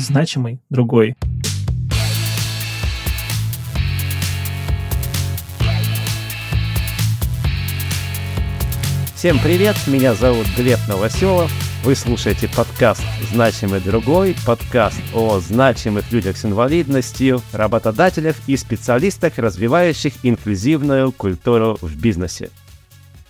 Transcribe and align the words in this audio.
значимый 0.00 0.60
другой. 0.70 1.14
Всем 9.14 9.40
привет, 9.40 9.76
меня 9.88 10.14
зовут 10.14 10.46
Глеб 10.56 10.78
Новоселов. 10.86 11.50
Вы 11.82 11.96
слушаете 11.96 12.48
подкаст 12.48 13.02
«Значимый 13.32 13.80
другой», 13.80 14.36
подкаст 14.46 15.00
о 15.12 15.40
значимых 15.40 16.12
людях 16.12 16.36
с 16.36 16.44
инвалидностью, 16.44 17.40
работодателях 17.52 18.36
и 18.46 18.56
специалистах, 18.56 19.38
развивающих 19.38 20.14
инклюзивную 20.22 21.10
культуру 21.12 21.78
в 21.80 21.96
бизнесе. 21.96 22.50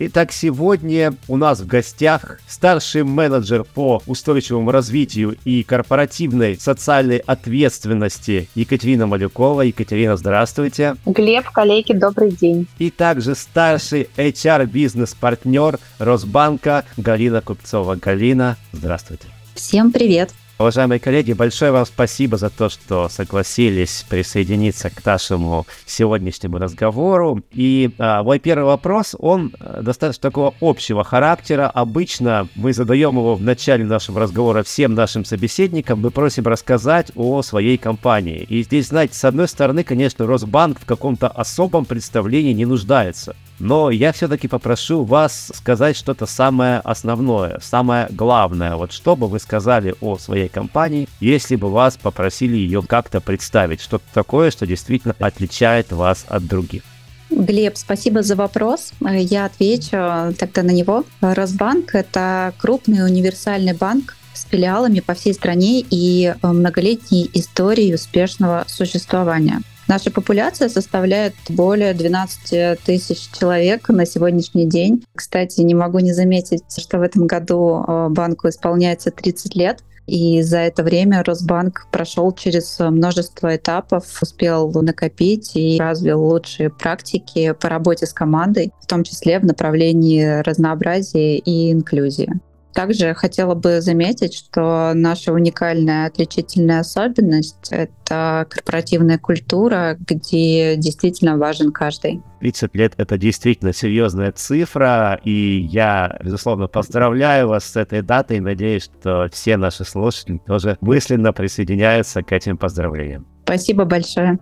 Итак, 0.00 0.30
сегодня 0.30 1.14
у 1.26 1.36
нас 1.36 1.58
в 1.58 1.66
гостях 1.66 2.38
старший 2.46 3.02
менеджер 3.02 3.64
по 3.64 4.00
устойчивому 4.06 4.70
развитию 4.70 5.36
и 5.44 5.64
корпоративной 5.64 6.56
социальной 6.56 7.18
ответственности 7.18 8.48
Екатерина 8.54 9.08
Малюкова. 9.08 9.62
Екатерина, 9.62 10.16
здравствуйте. 10.16 10.94
Глеб, 11.04 11.50
коллеги, 11.50 11.94
добрый 11.94 12.30
день. 12.30 12.68
И 12.78 12.90
также 12.90 13.34
старший 13.34 14.08
HR-бизнес-партнер 14.16 15.80
Росбанка 15.98 16.84
Галина 16.96 17.40
Купцова. 17.40 17.96
Галина, 17.96 18.56
здравствуйте. 18.72 19.26
Всем 19.56 19.90
привет. 19.90 20.30
Уважаемые 20.58 20.98
коллеги, 20.98 21.34
большое 21.34 21.70
вам 21.70 21.86
спасибо 21.86 22.36
за 22.36 22.50
то, 22.50 22.68
что 22.68 23.08
согласились 23.08 24.04
присоединиться 24.08 24.90
к 24.90 25.04
нашему 25.06 25.68
сегодняшнему 25.86 26.58
разговору. 26.58 27.44
И 27.52 27.90
а, 27.96 28.24
мой 28.24 28.40
первый 28.40 28.64
вопрос, 28.64 29.14
он 29.16 29.54
а, 29.60 29.82
достаточно 29.82 30.22
такого 30.22 30.54
общего 30.60 31.04
характера. 31.04 31.70
Обычно 31.72 32.48
мы 32.56 32.72
задаем 32.72 33.18
его 33.18 33.36
в 33.36 33.42
начале 33.42 33.84
нашего 33.84 34.18
разговора 34.18 34.64
всем 34.64 34.94
нашим 34.94 35.24
собеседникам. 35.24 36.00
Мы 36.00 36.10
просим 36.10 36.42
рассказать 36.42 37.12
о 37.14 37.40
своей 37.42 37.78
компании. 37.78 38.42
И 38.48 38.64
здесь, 38.64 38.88
знаете, 38.88 39.14
с 39.14 39.24
одной 39.24 39.46
стороны, 39.46 39.84
конечно, 39.84 40.26
Росбанк 40.26 40.80
в 40.80 40.86
каком-то 40.86 41.28
особом 41.28 41.84
представлении 41.84 42.52
не 42.52 42.66
нуждается. 42.66 43.36
Но 43.58 43.90
я 43.90 44.12
все-таки 44.12 44.46
попрошу 44.46 45.04
вас 45.04 45.50
сказать 45.54 45.96
что-то 45.96 46.26
самое 46.26 46.78
основное, 46.78 47.58
самое 47.60 48.06
главное. 48.10 48.76
Вот 48.76 48.92
что 48.92 49.16
бы 49.16 49.26
вы 49.26 49.40
сказали 49.40 49.94
о 50.00 50.16
своей 50.18 50.48
компании, 50.48 51.08
если 51.20 51.56
бы 51.56 51.70
вас 51.70 51.96
попросили 51.96 52.56
ее 52.56 52.82
как-то 52.82 53.20
представить, 53.20 53.80
что-то 53.80 54.04
такое, 54.14 54.50
что 54.50 54.66
действительно 54.66 55.16
отличает 55.18 55.92
вас 55.92 56.24
от 56.28 56.46
других. 56.46 56.82
Глеб, 57.30 57.76
спасибо 57.76 58.22
за 58.22 58.36
вопрос. 58.36 58.92
Я 59.00 59.44
отвечу 59.44 60.34
тогда 60.38 60.62
на 60.62 60.70
него. 60.70 61.04
Росбанк— 61.20 61.90
это 61.94 62.54
крупный 62.58 63.04
универсальный 63.04 63.74
банк 63.74 64.16
с 64.38 64.46
филиалами 64.50 65.00
по 65.00 65.14
всей 65.14 65.34
стране 65.34 65.84
и 65.90 66.34
многолетней 66.42 67.28
историей 67.34 67.94
успешного 67.94 68.64
существования. 68.66 69.60
Наша 69.88 70.10
популяция 70.10 70.68
составляет 70.68 71.34
более 71.48 71.94
12 71.94 72.78
тысяч 72.84 73.30
человек 73.32 73.88
на 73.88 74.04
сегодняшний 74.04 74.66
день. 74.66 75.02
Кстати, 75.14 75.62
не 75.62 75.74
могу 75.74 75.98
не 76.00 76.12
заметить, 76.12 76.62
что 76.76 76.98
в 76.98 77.02
этом 77.02 77.26
году 77.26 77.82
э, 77.86 78.08
банку 78.10 78.50
исполняется 78.50 79.10
30 79.10 79.56
лет. 79.56 79.82
И 80.06 80.42
за 80.42 80.58
это 80.58 80.82
время 80.82 81.22
Росбанк 81.22 81.86
прошел 81.90 82.32
через 82.32 82.78
множество 82.80 83.56
этапов, 83.56 84.04
успел 84.22 84.70
накопить 84.72 85.52
и 85.54 85.78
развил 85.78 86.22
лучшие 86.22 86.70
практики 86.70 87.52
по 87.52 87.68
работе 87.68 88.06
с 88.06 88.12
командой, 88.12 88.72
в 88.82 88.86
том 88.86 89.04
числе 89.04 89.38
в 89.38 89.44
направлении 89.44 90.40
разнообразия 90.42 91.36
и 91.36 91.72
инклюзии. 91.72 92.40
Также 92.74 93.14
хотела 93.14 93.54
бы 93.54 93.80
заметить, 93.80 94.34
что 94.34 94.92
наша 94.94 95.32
уникальная 95.32 96.06
отличительная 96.06 96.80
особенность— 96.80 97.68
это 97.70 98.46
корпоративная 98.48 99.18
культура, 99.18 99.96
где 99.98 100.76
действительно 100.76 101.36
важен 101.38 101.72
каждый. 101.72 102.22
30 102.40 102.74
лет— 102.76 102.94
это 102.96 103.18
действительно 103.18 103.72
серьезная 103.72 104.32
цифра, 104.32 105.20
и 105.24 105.66
я, 105.70 106.18
безусловно, 106.22 106.68
поздравляю 106.68 107.48
вас 107.48 107.64
с 107.64 107.76
этой 107.76 108.02
датой 108.02 108.40
надеюсь, 108.40 108.84
что 108.84 109.28
все 109.32 109.56
наши 109.56 109.84
слушатели 109.84 110.40
тоже 110.46 110.78
мысленно 110.80 111.32
присоединяются 111.32 112.22
к 112.22 112.32
этим 112.32 112.56
поздравлениям. 112.56 113.26
Спасибо 113.44 113.84
большое. 113.84 114.38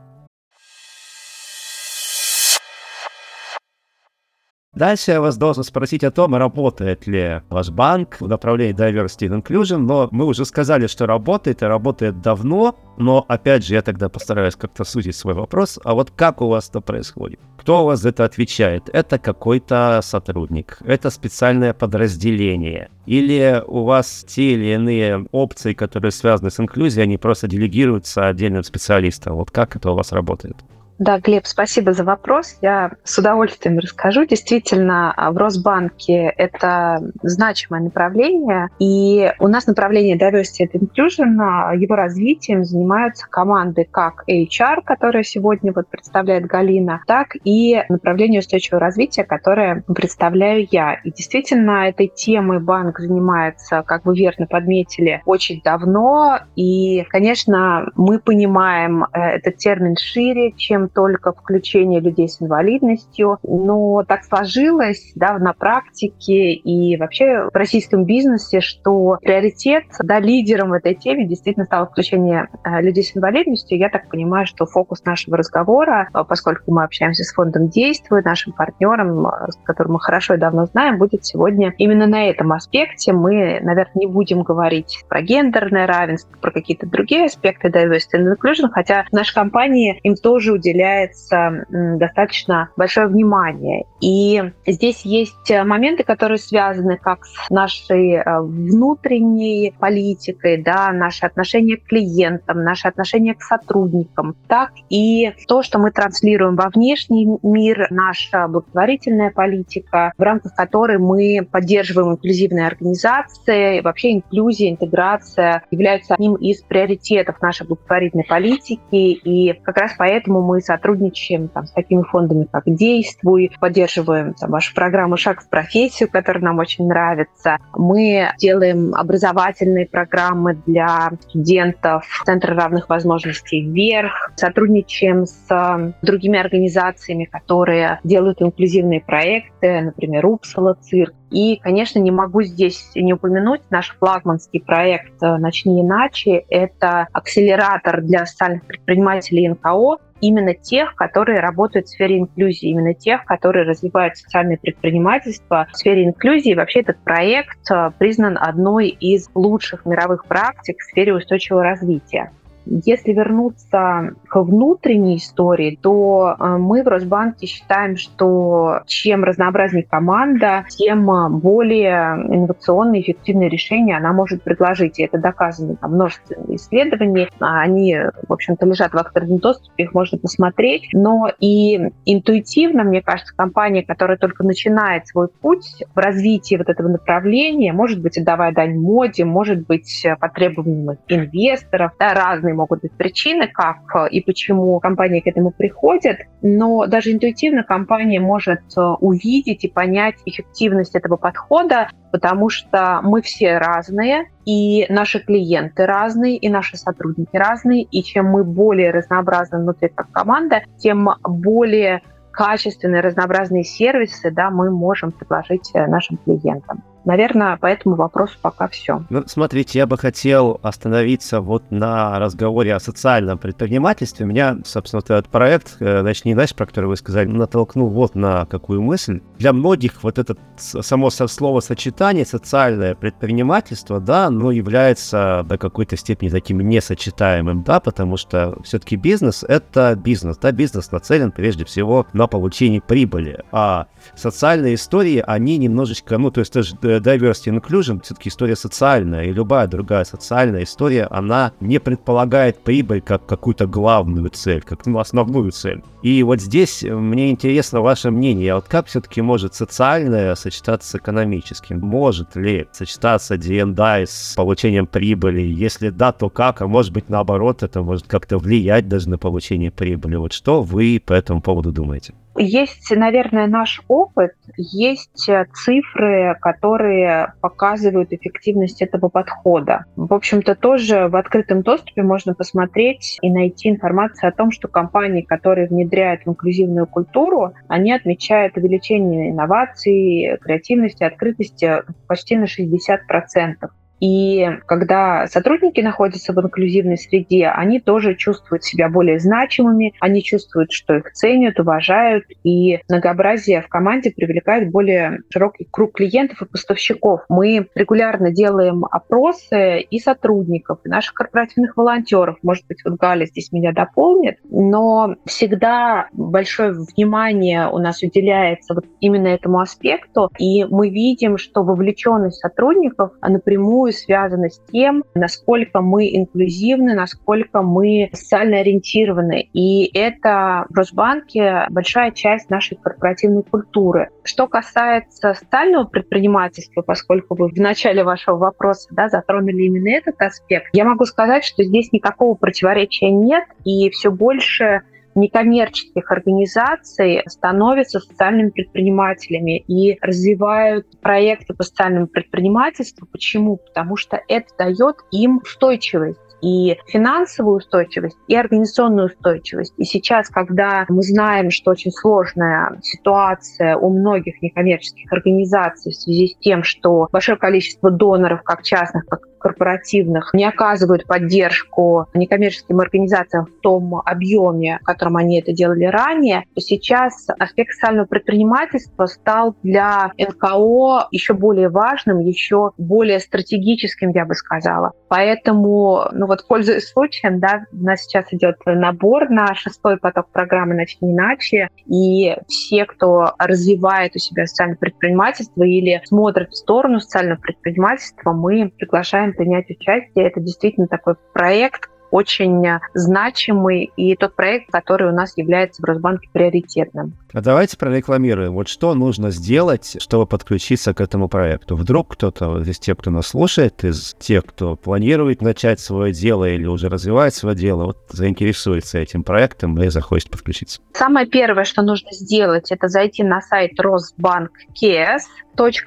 Дальше 4.77 5.13
я 5.13 5.23
вас 5.23 5.39
должен 5.39 5.65
спросить 5.65 6.05
о 6.05 6.11
том, 6.11 6.35
работает 6.35 7.07
ли 7.07 7.41
ваш 7.49 7.71
банк 7.71 8.19
в 8.21 8.29
направлении 8.29 8.77
Diversity 8.77 9.27
and 9.27 9.43
Inclusion, 9.43 9.79
но 9.79 10.09
мы 10.11 10.27
уже 10.27 10.45
сказали, 10.45 10.87
что 10.87 11.07
работает 11.07 11.63
и 11.63 11.65
работает 11.65 12.21
давно, 12.21 12.79
но 12.99 13.25
опять 13.27 13.65
же 13.65 13.73
я 13.73 13.81
тогда 13.81 14.11
постараюсь 14.11 14.55
как-то 14.55 14.85
сузить 14.85 15.17
свой 15.17 15.33
вопрос, 15.33 15.81
а 15.83 15.95
вот 15.95 16.11
как 16.11 16.43
у 16.43 16.49
вас 16.49 16.69
это 16.69 16.83
происходит? 16.83 17.41
Кто 17.57 17.85
у 17.85 17.87
вас 17.87 18.01
за 18.01 18.11
это 18.11 18.27
отвечает? 18.27 18.91
Это 18.93 19.19
какой-то 19.19 20.01
сотрудник, 20.03 20.79
это 20.85 21.09
специальное 21.09 21.73
подразделение, 21.73 22.91
или 23.07 23.63
у 23.67 23.85
вас 23.85 24.27
те 24.29 24.53
или 24.53 24.75
иные 24.75 25.27
опции, 25.33 25.73
которые 25.73 26.13
связаны 26.13 26.51
с 26.51 26.61
инклюзией, 26.61 27.05
они 27.05 27.17
просто 27.17 27.49
делегируются 27.49 28.29
отдельным 28.29 28.63
специалистам? 28.63 29.37
Вот 29.37 29.51
как 29.51 29.75
это 29.75 29.93
у 29.93 29.95
вас 29.95 30.13
работает? 30.13 30.57
Да, 30.99 31.19
Глеб, 31.19 31.47
спасибо 31.47 31.93
за 31.93 32.05
вопрос. 32.05 32.57
Я 32.63 32.93
с 33.05 33.19
удовольствием 33.19 33.79
расскажу. 33.79 34.25
Действительно, 34.25 35.15
в 35.31 35.37
Росбанке 35.37 36.33
это 36.37 37.03
значимое 37.23 37.83
направление, 37.83 38.71
и 38.79 39.31
у 39.39 39.49
нас 39.49 39.67
направление 39.67 40.17
Diversity 40.17 40.67
and 40.67 40.81
Inclusion, 40.81 41.37
а, 41.39 41.75
его 41.75 41.97
развитием 41.97 42.65
занимаются 42.65 43.27
команды 43.29 43.87
как 43.91 44.25
HR, 44.27 44.83
которая 44.85 45.23
сегодня 45.23 45.73
вот 45.75 45.89
представляет 45.89 46.47
Галина, 46.47 47.03
так 47.07 47.37
и 47.45 47.83
направление 47.91 48.41
устойчивого 48.41 48.81
развития, 48.81 49.25
которое 49.25 49.85
представляю 49.95 50.67
я. 50.71 50.95
И 51.05 51.11
действительно, 51.11 51.89
этой 51.89 52.09
темой 52.09 52.61
банк 52.61 53.01
занимается, 53.01 53.83
как 53.83 54.07
вы 54.07 54.17
верно 54.17 54.47
подметили, 54.47 55.23
очень 55.27 55.61
давно, 55.63 56.39
и, 56.55 57.05
конечно, 57.11 57.91
мы 57.97 58.19
понимаем 58.19 59.05
э, 59.05 59.21
этот 59.21 59.59
термин 59.59 59.97
шире, 59.97 60.53
чем 60.53 60.86
только 60.89 61.33
включение 61.33 62.01
людей 62.01 62.29
с 62.29 62.41
инвалидностью, 62.41 63.39
но 63.43 64.05
так 64.05 64.25
сложилось 64.25 65.13
да, 65.15 65.39
на 65.39 65.53
практике 65.53 66.53
и 66.53 66.97
вообще 66.97 67.49
в 67.53 67.55
российском 67.55 68.05
бизнесе, 68.05 68.61
что 68.61 69.19
приоритет, 69.23 69.85
да, 70.03 70.19
лидером 70.21 70.71
в 70.71 70.75
этой 70.75 70.95
теме 70.95 71.27
действительно 71.27 71.67
стало 71.67 71.87
включение 71.87 72.49
э, 72.65 72.83
людей 72.83 73.05
с 73.05 73.17
инвалидностью. 73.17 73.79
Я 73.79 73.89
так 73.89 74.09
понимаю, 74.09 74.47
что 74.47 74.67
фокус 74.67 75.05
нашего 75.05 75.37
разговора, 75.37 76.09
э, 76.13 76.25
поскольку 76.29 76.73
мы 76.73 76.85
общаемся 76.85 77.25
с 77.25 77.33
фондом 77.33 77.69
«Действуй», 77.69 78.23
нашим 78.23 78.53
партнером, 78.53 79.27
э, 79.27 79.31
с 79.51 79.57
которым 79.65 79.95
мы 79.95 80.01
хорошо 80.01 80.35
и 80.35 80.39
давно 80.39 80.67
знаем, 80.67 80.99
будет 80.99 81.25
сегодня 81.25 81.75
именно 81.79 82.07
на 82.07 82.29
этом 82.29 82.53
аспекте. 82.53 83.13
Мы, 83.13 83.61
наверное, 83.63 83.93
не 83.95 84.07
будем 84.07 84.43
говорить 84.43 85.05
про 85.09 85.23
гендерное 85.23 85.87
равенство, 85.87 86.37
про 86.41 86.51
какие-то 86.51 86.87
другие 86.87 87.27
аспекты 87.27 87.69
diversity 87.69 88.15
and 88.15 88.35
inclusion, 88.35 88.69
хотя 88.71 89.05
в 89.11 89.13
нашей 89.13 89.35
компании 89.35 89.99
им 90.03 90.15
тоже 90.15 90.53
уделяют 90.53 90.76
уделяется 90.77 91.65
достаточно 91.71 92.71
большое 92.77 93.07
внимание. 93.07 93.85
И 94.01 94.43
здесь 94.67 95.03
есть 95.03 95.51
э, 95.51 95.65
моменты, 95.65 96.05
которые 96.05 96.39
связаны 96.39 96.99
как 96.99 97.25
с 97.25 97.51
нашей 97.51 98.17
э, 98.17 98.41
внутренней 98.41 99.73
политикой, 99.79 100.63
да, 100.63 100.93
наши 100.93 101.25
отношения 101.25 101.77
к 101.77 101.85
клиентам, 101.85 102.63
наши 102.63 102.89
отношения 102.89 103.35
к 103.35 103.43
сотрудникам, 103.43 104.37
так 104.49 104.73
и 104.91 105.33
то, 105.49 105.63
что 105.63 105.79
мы 105.79 105.91
транслируем 105.91 106.57
во 106.57 106.69
внешний 106.69 107.27
мир, 107.43 107.87
наша 107.91 108.47
благотворительная 108.49 109.31
политика, 109.31 110.13
в 110.19 110.23
рамках 110.23 110.55
которой 110.55 110.99
мы 110.99 111.47
поддерживаем 111.51 112.13
инклюзивные 112.13 112.67
организации. 112.67 113.81
Вообще 113.81 114.13
инклюзия, 114.13 114.71
интеграция 114.71 115.63
являются 115.71 116.15
одним 116.15 116.35
из 116.35 116.61
приоритетов 116.63 117.41
нашей 117.41 117.67
благотворительной 117.67 118.25
политики, 118.25 118.79
и 118.91 119.55
как 119.65 119.79
раз 119.79 119.93
поэтому 119.97 120.43
мы 120.43 120.61
сотрудничаем 120.67 121.49
там, 121.49 121.67
с 121.67 121.71
такими 121.71 122.03
фондами, 122.03 122.47
как 122.51 122.65
«Действуй», 122.67 123.53
поддерживаем 123.61 124.35
там, 124.35 124.51
вашу 124.51 124.75
программу 124.75 125.17
«Шаг 125.17 125.43
в 125.43 125.49
профессию», 125.49 126.11
которая 126.11 126.43
нам 126.45 126.59
очень 126.59 126.87
нравится. 126.87 127.59
Мы 127.75 128.31
делаем 128.39 128.95
образовательные 128.95 129.87
программы 129.87 130.61
для 130.67 131.13
студентов 131.21 132.05
Центра 132.25 132.55
равных 132.55 132.89
возможностей 132.89 133.63
«Вверх», 133.63 134.33
сотрудничаем 134.37 135.27
с 135.27 135.95
другими 136.03 136.39
организациями, 136.39 137.25
которые 137.25 138.01
делают 138.05 138.43
инклюзивные 138.43 139.01
проекты, 139.01 139.81
например, 139.81 140.27
«Упсала 140.27 140.75
цирк», 140.75 141.15
и, 141.31 141.57
конечно, 141.57 141.99
не 141.99 142.13
могу 142.13 142.43
здесь 142.43 142.93
не 142.95 143.13
упомянуть 143.13 143.61
наш 143.71 143.97
флагманский 143.99 144.61
проект 144.61 145.21
«Начни 145.21 145.83
иначе». 145.83 146.45
Это 146.49 147.09
акселератор 147.13 148.01
для 148.03 148.27
социальных 148.27 148.65
предпринимателей 148.65 149.49
НКО, 149.49 149.99
именно 150.21 150.55
тех, 150.55 150.95
которые 150.95 151.41
работают 151.41 151.87
в 151.87 151.91
сфере 151.91 152.19
инклюзии, 152.19 152.69
именно 152.69 152.95
тех, 152.95 153.25
которые 153.25 153.65
развивают 153.65 154.17
социальное 154.17 154.57
предпринимательство 154.57 155.67
в 155.73 155.77
сфере 155.77 156.05
инклюзии. 156.05 156.55
Вообще 156.55 156.81
этот 156.81 156.99
проект 156.99 157.71
э, 157.71 157.91
признан 157.99 158.39
одной 158.41 158.89
из 158.89 159.29
лучших 159.35 159.85
мировых 159.87 160.27
практик 160.27 160.77
в 160.79 160.85
сфере 160.85 161.15
устойчивого 161.15 161.63
развития. 161.63 162.33
Если 162.67 163.13
вернуться 163.13 164.15
к 164.37 164.43
внутренней 164.43 165.17
истории, 165.17 165.79
то 165.81 166.37
э, 166.39 166.47
мы 166.59 166.83
в 166.83 166.89
Росбанке 166.89 167.47
считаем, 167.47 167.97
что 167.97 168.81
чем 168.87 169.25
разнообразнее 169.25 169.85
команда, 169.85 170.67
тем 170.69 171.07
более 171.41 172.23
инновационные, 172.29 173.01
эффективные 173.01 173.49
решения 173.49 173.97
она 173.97 174.13
может 174.13 174.43
предложить. 174.43 174.99
И 174.99 175.05
это 175.05 175.17
доказано 175.17 175.77
там, 175.77 175.93
множеством 175.93 176.55
исследований. 176.55 177.29
Они, 177.41 177.97
в 178.29 178.31
общем-то, 178.31 178.67
лежат 178.67 178.93
в 178.93 178.99
открытом 178.99 179.39
доступе, 179.39 179.85
их 179.85 179.95
можно 179.95 180.19
посмотреть. 180.19 180.91
Но 180.93 181.31
и 181.41 181.93
интуитивно, 182.05 182.85
мне 182.85 183.01
кажется, 183.01 183.35
компания, 183.35 183.85
которая 183.85 184.19
только 184.19 184.45
начинает 184.45 185.07
свой 185.07 185.29
путь 185.29 185.83
в 185.95 185.99
развитии 185.99 186.57
вот 186.57 186.69
этого 186.69 186.89
направления, 186.89 187.73
может 187.73 188.03
быть, 188.03 188.19
отдавая 188.19 188.53
дань 188.53 188.79
моде, 188.79 189.25
может 189.25 189.67
быть, 189.67 190.07
по 190.21 190.29
требованиям 190.29 190.99
инвесторов, 191.09 191.93
да, 191.99 192.13
разные 192.13 192.53
могут 192.53 192.83
быть 192.83 192.93
причины, 192.93 193.49
как 193.49 193.79
э, 193.95 194.09
и 194.11 194.26
почему 194.27 194.79
компания 194.81 195.23
к 195.23 195.27
этому 195.27 195.51
приходит, 195.51 196.19
но 196.43 196.87
даже 196.87 197.13
интуитивно 197.13 197.63
компания 197.63 198.21
может 198.21 198.61
э, 198.77 198.81
увидеть 198.81 199.65
и 199.65 199.69
понять 199.69 200.17
эффективность 200.27 200.95
этого 200.95 201.17
подхода, 201.17 201.89
потому 202.13 202.51
что 202.51 203.01
мы 203.03 203.23
все 203.23 203.59
разные, 203.59 204.27
и 204.45 204.87
наши 204.89 205.21
клиенты 205.21 205.87
разные, 205.87 206.37
и 206.37 206.49
наши 206.49 206.77
сотрудники 206.77 207.37
разные, 207.37 207.83
и 207.83 208.03
чем 208.03 208.27
мы 208.27 208.45
более 208.45 208.91
разнообразны 208.91 209.59
внутри 209.59 209.89
как 209.89 210.11
команда, 210.11 210.63
тем 210.79 211.09
более 211.23 212.03
качественные, 212.33 213.01
разнообразные 213.01 213.65
сервисы 213.65 214.31
да, 214.31 214.51
мы 214.51 214.71
можем 214.71 215.13
предложить 215.13 215.71
э, 215.75 215.87
нашим 215.87 216.19
клиентам. 216.19 216.83
Наверное, 217.07 217.57
по 217.57 217.67
этому 217.67 217.95
вопросу 217.95 218.37
пока 218.43 218.67
все. 218.67 219.05
Ну, 219.11 219.23
смотрите, 219.27 219.79
я 219.79 219.87
бы 219.87 219.97
хотел 219.97 220.59
остановиться 220.63 221.41
вот 221.41 221.71
на 221.71 222.19
разговоре 222.19 222.75
о 222.75 222.81
социальном 222.81 223.39
предпринимательстве. 223.39 224.27
Меня, 224.27 224.59
собственно, 224.65 224.99
этот 224.99 225.29
проект, 225.29 225.77
э, 225.79 226.03
«Начни 226.03 226.35
наш», 226.35 226.53
про 226.53 226.67
который 226.67 226.87
вы 226.87 226.97
сказали, 226.97 227.29
натолкнул 227.29 227.89
вот 227.91 228.17
на 228.17 228.45
какую 228.47 228.83
мысль. 228.83 229.21
Для 229.39 229.53
многих 229.53 230.03
вот 230.03 230.19
это 230.19 230.37
само 230.57 231.11
словосочетание 231.11 232.27
«социальное 232.27 232.97
предпринимательство», 232.97 234.01
да, 234.01 234.27
оно 234.27 234.51
является 234.51 235.45
до 235.49 235.59
какой-то 235.59 235.97
степени 235.97 236.29
таким 236.29 236.59
несочетаемым, 236.59 237.63
да, 237.63 237.79
потому 237.79 238.17
что 238.17 238.59
все-таки 238.65 238.97
бизнес— 238.97 239.45
это 239.49 239.95
бизнес, 239.95 240.39
да, 240.39 240.51
бизнес 240.51 240.91
нацелен 240.91 241.31
прежде 241.31 241.65
всего 241.65 242.05
на 242.13 242.27
получение 242.27 242.81
прибыли, 242.81 243.45
а 243.53 243.87
социальные 244.17 244.75
истории, 244.75 245.23
они 245.25 245.57
немножечко, 245.57 246.19
ну, 246.19 246.33
то 246.33 246.41
есть 246.41 246.53
тоже 246.53 246.75
э, 246.83 246.96
diversity 246.99 247.59
inclusion 247.59 248.01
все-таки 248.03 248.29
история 248.29 248.57
социальная, 248.57 249.25
и 249.25 249.33
любая 249.33 249.67
другая 249.67 250.05
социальная 250.05 250.65
история, 250.65 251.05
она 251.11 251.53
не 251.61 251.79
предполагает 251.79 252.59
прибыль 252.59 253.01
как 253.01 253.27
какую-то 253.27 253.67
главную 253.67 254.31
цель, 254.31 254.63
как 254.63 254.87
ну, 254.87 254.99
основную 254.99 255.53
цель. 255.53 255.83
И 256.03 256.23
вот 256.23 256.41
здесь 256.41 256.83
мне 256.83 257.31
интересно 257.31 257.81
ваше 257.81 258.11
мнение, 258.11 258.55
вот 258.55 258.67
как 258.69 258.87
все-таки 258.87 259.23
может 259.23 259.55
социальное 259.55 260.35
сочетаться 260.35 260.91
с 260.91 260.95
экономическим? 260.95 261.81
Может 261.81 262.37
ли 262.37 262.67
сочетаться 262.73 263.37
D&I 263.37 264.07
с 264.07 264.35
получением 264.37 264.87
прибыли? 264.87 265.41
Если 265.41 265.91
да, 265.91 266.13
то 266.13 266.31
как? 266.31 266.63
А 266.63 266.67
может 266.67 266.93
быть 266.93 267.09
наоборот, 267.09 267.63
это 267.63 267.83
может 267.83 268.07
как-то 268.07 268.39
влиять 268.39 268.89
даже 268.89 269.09
на 269.09 269.19
получение 269.19 269.71
прибыли? 269.71 270.17
Вот 270.17 270.33
что 270.33 270.63
вы 270.63 271.03
по 271.05 271.13
этому 271.13 271.41
поводу 271.41 271.73
думаете? 271.73 272.15
Есть, 272.39 272.91
наверное, 272.95 273.47
наш 273.47 273.83
опыт, 273.89 274.33
есть 274.57 275.29
э, 275.29 275.47
цифры, 275.55 276.37
которые 276.41 277.33
показывают 277.41 278.13
эффективность 278.13 278.83
этого 278.83 279.09
подхода. 279.09 279.85
В 279.97 280.13
общем-то, 280.13 280.55
тоже 280.55 281.09
в 281.09 281.17
открытом 281.17 281.63
доступе 281.63 282.03
можно 282.03 282.35
посмотреть 282.35 283.19
и 283.23 283.31
найти 283.31 283.71
информацию 283.71 284.29
о 284.29 284.33
том, 284.33 284.51
что 284.51 284.69
компании, 284.69 285.23
которые 285.23 285.69
внедряют 285.69 286.23
инклюзивную 286.27 286.87
культуру, 286.87 287.55
они 287.69 287.93
отмечают 287.93 288.57
увеличение 288.57 289.31
инноваций, 289.31 290.39
креативности, 290.43 291.05
открытости 291.05 291.83
почти 292.07 292.37
на 292.37 292.45
60%. 292.45 293.71
И 294.01 294.47
когда 294.67 295.27
сотрудники 295.27 295.81
находятся 295.81 296.33
в 296.33 296.41
инклюзивной 296.41 296.99
среде, 296.99 297.49
они 297.49 297.81
тоже 297.81 298.15
чувствуют 298.15 298.65
себя 298.65 298.89
более 298.89 299.19
значимыми, 299.19 299.95
они 300.01 300.23
чувствуют, 300.23 300.73
что 300.73 300.97
их 300.97 301.13
ценят, 301.13 301.59
уважают, 301.59 302.25
и 302.45 302.81
многообразие 302.89 303.63
в 303.63 303.69
команде 303.69 304.11
привлекает 304.11 304.71
более 304.71 305.21
широкий 305.31 305.67
круг 305.71 305.93
клиентов 305.93 306.43
и 306.43 306.47
поставщиков. 306.47 307.23
Мы 307.29 307.69
регулярно 307.75 308.31
делаем 308.31 308.85
опросы 308.85 309.81
и 309.81 309.99
сотрудников, 309.99 310.79
и 310.85 310.89
наших 310.89 311.15
корпоративных 311.15 311.77
волонтеров. 311.77 312.37
Может 312.43 312.67
быть, 312.67 312.83
вот 312.85 312.95
Галя 312.95 313.27
здесь 313.27 313.53
меня 313.53 313.73
дополнит, 313.73 314.39
но 314.45 315.17
всегда 315.25 316.09
большое 316.13 316.73
внимание 316.73 317.69
у 317.69 317.79
нас 317.79 318.03
уделяется 318.03 318.75
вот 318.75 318.85
именно 319.01 319.29
этому 319.29 319.61
аспекту, 319.61 320.31
и 320.39 320.65
мы 320.65 320.91
видим, 320.91 321.39
что 321.39 321.63
вовлеченность 321.63 322.41
сотрудников 322.41 323.13
напрямую 323.23 323.86
напрямую 323.87 323.93
связано 323.93 324.49
с 324.49 324.61
тем, 324.73 325.05
насколько 325.15 325.81
мы 325.81 326.09
инклюзивны, 326.17 326.95
насколько 326.95 327.63
мы 327.63 328.11
социально 328.13 328.59
ориентированы. 328.59 329.49
И 329.53 329.91
это 329.99 330.67
в 330.69 330.77
Росбанке 330.77 331.67
большая 331.71 332.11
часть 332.11 332.51
нашей 332.51 332.77
корпоративной 332.77 333.43
культуры. 333.43 334.11
Что 334.25 334.47
касается 334.47 335.35
социального 335.35 335.85
предпринимательства, 335.85 336.83
поскольку 336.83 337.35
вы 337.35 337.49
в 337.49 337.57
начале 337.57 338.05
вашего 338.05 338.37
вопроса 338.37 338.89
да, 338.91 339.09
затронули 339.09 339.65
именно 339.65 339.91
этот 339.97 340.21
аспект, 340.21 340.69
я 340.73 340.85
могу 340.85 341.05
сказать, 341.05 341.45
что 341.45 341.63
здесь 341.63 341.93
никакого 341.93 342.35
противоречия 342.35 343.11
нет, 343.11 343.45
и 343.65 343.91
все 343.91 344.11
больше 344.11 344.83
некоммерческих 345.17 346.11
организаций 346.11 347.23
становятся 347.27 348.01
социальными 348.01 348.51
предпринимателями 348.51 349.59
и 349.67 349.99
развивают 350.01 350.87
проекты 351.01 351.55
по 351.55 351.65
социальному 351.65 352.07
предпринимательству. 352.07 353.07
Почему? 353.11 353.57
Потому 353.57 353.97
что 353.97 354.21
это 354.29 354.49
дает 354.57 354.97
им 355.11 355.39
устойчивость 355.43 356.21
и 356.43 356.77
финансовую 356.87 357.57
устойчивость, 357.57 358.17
и 358.29 358.37
организационную 358.37 359.07
устойчивость. 359.07 359.75
И 359.79 359.85
сейчас, 359.85 360.29
когда 360.29 360.85
мы 360.89 361.03
знаем, 361.03 361.51
что 361.51 361.71
очень 361.71 361.91
сложная 361.91 362.79
ситуация 362.83 363.77
у 363.77 363.91
многих 363.91 364.41
некоммерческих 364.43 365.13
организаций 365.13 365.93
в 365.93 365.97
связи 365.97 366.29
с 366.29 366.37
тем, 366.39 366.63
что 366.63 367.09
большое 367.11 367.39
количество 367.39 367.91
доноров, 367.91 368.43
как 368.43 368.63
частных, 368.63 369.07
как 369.07 369.23
корпоративных 369.39 370.31
не 370.35 370.45
оказывают 370.45 371.07
поддержку 371.07 372.07
некоммерческим 372.15 372.81
организациям 372.81 373.47
в 373.47 373.61
том 373.61 373.97
объеме, 374.05 374.79
в 374.83 374.85
котором 374.85 375.17
они 375.17 375.41
это 375.41 375.53
делали 375.53 375.85
ранее, 375.85 376.45
то 376.55 376.61
сейчас 376.61 377.27
аспект 377.39 377.73
социального 377.73 378.07
предпринимательства 378.07 379.07
стал 379.07 379.57
для 379.63 380.13
НКО 380.19 381.09
еще 381.11 381.35
более 381.35 381.69
важным, 381.69 382.21
еще 382.21 382.73
более 382.79 383.21
стратегическим, 383.21 384.11
я 384.11 384.25
бы 384.25 384.35
сказала. 384.35 384.93
Поэтому, 385.09 386.09
ну 386.13 386.27
вот, 386.27 386.47
пользуясь 386.47 386.89
случаем, 386.89 387.41
да, 387.41 387.65
у 387.73 387.85
нас 387.85 388.03
сейчас 388.03 388.33
идет 388.33 388.57
набор 388.65 389.29
на 389.31 389.55
шестой 389.55 389.99
поток 389.99 390.31
программы 390.31 390.75
«Начни 390.75 391.13
иначе», 391.13 391.69
и 391.87 392.37
все, 392.49 392.85
кто 392.85 393.33
развивает 393.39 394.17
у 394.17 394.19
себя 394.19 394.47
социальное 394.47 394.77
предпринимательство 394.77 395.63
или 395.63 396.01
смотрит 396.05 396.51
в 396.51 396.57
сторону 396.57 397.01
социального 397.01 397.41
предпринимательства, 397.41 398.33
мы 398.33 398.73
приглашаем 398.77 399.26
принять 399.33 399.71
участие. 399.71 400.27
Это 400.27 400.41
действительно 400.41 400.89
такой 400.89 401.15
проект, 401.33 401.91
очень 402.11 402.65
значимый 402.95 403.91
и 403.97 404.17
тот 404.17 404.35
проект, 404.35 404.71
который 404.71 405.09
у 405.09 405.13
нас 405.13 405.37
является 405.37 405.83
в 405.83 405.85
Росбанке 405.85 406.29
приоритетным. 406.33 407.15
А 407.33 407.41
давайте 407.43 407.77
прорекламируем. 407.77 408.55
Вот 408.55 408.69
что 408.69 408.95
нужно 408.95 409.31
сделать, 409.31 409.97
чтобы 410.01 410.27
подключиться 410.27 410.95
к 410.95 411.01
этому 411.01 411.29
проекту? 411.29 411.77
Вдруг 411.77 412.13
кто-то 412.13 412.63
из 412.63 412.79
тех, 412.79 412.97
кто 412.97 413.11
нас 413.11 413.27
слушает, 413.27 413.85
из 413.85 414.15
тех, 414.19 414.45
кто 414.47 414.77
планирует 414.77 415.43
начать 415.43 415.79
свое 415.81 416.13
дело 416.13 416.49
или 416.49 416.67
уже 416.67 416.89
развивает 416.89 417.35
свое 417.35 417.55
дело, 417.55 417.87
вот 417.87 417.99
заинтересуется 418.09 418.99
этим 418.99 419.23
проектом 419.23 419.81
и 419.83 419.89
захочет 419.89 420.31
подключиться? 420.31 420.81
Самое 420.95 421.27
первое, 421.27 421.65
что 421.65 421.83
нужно 421.83 422.13
сделать, 422.13 422.73
это 422.73 422.89
зайти 422.89 423.23
на 423.23 423.43
сайт 423.43 423.79
Росбанк 423.79 424.53
КЕС, 424.75 425.27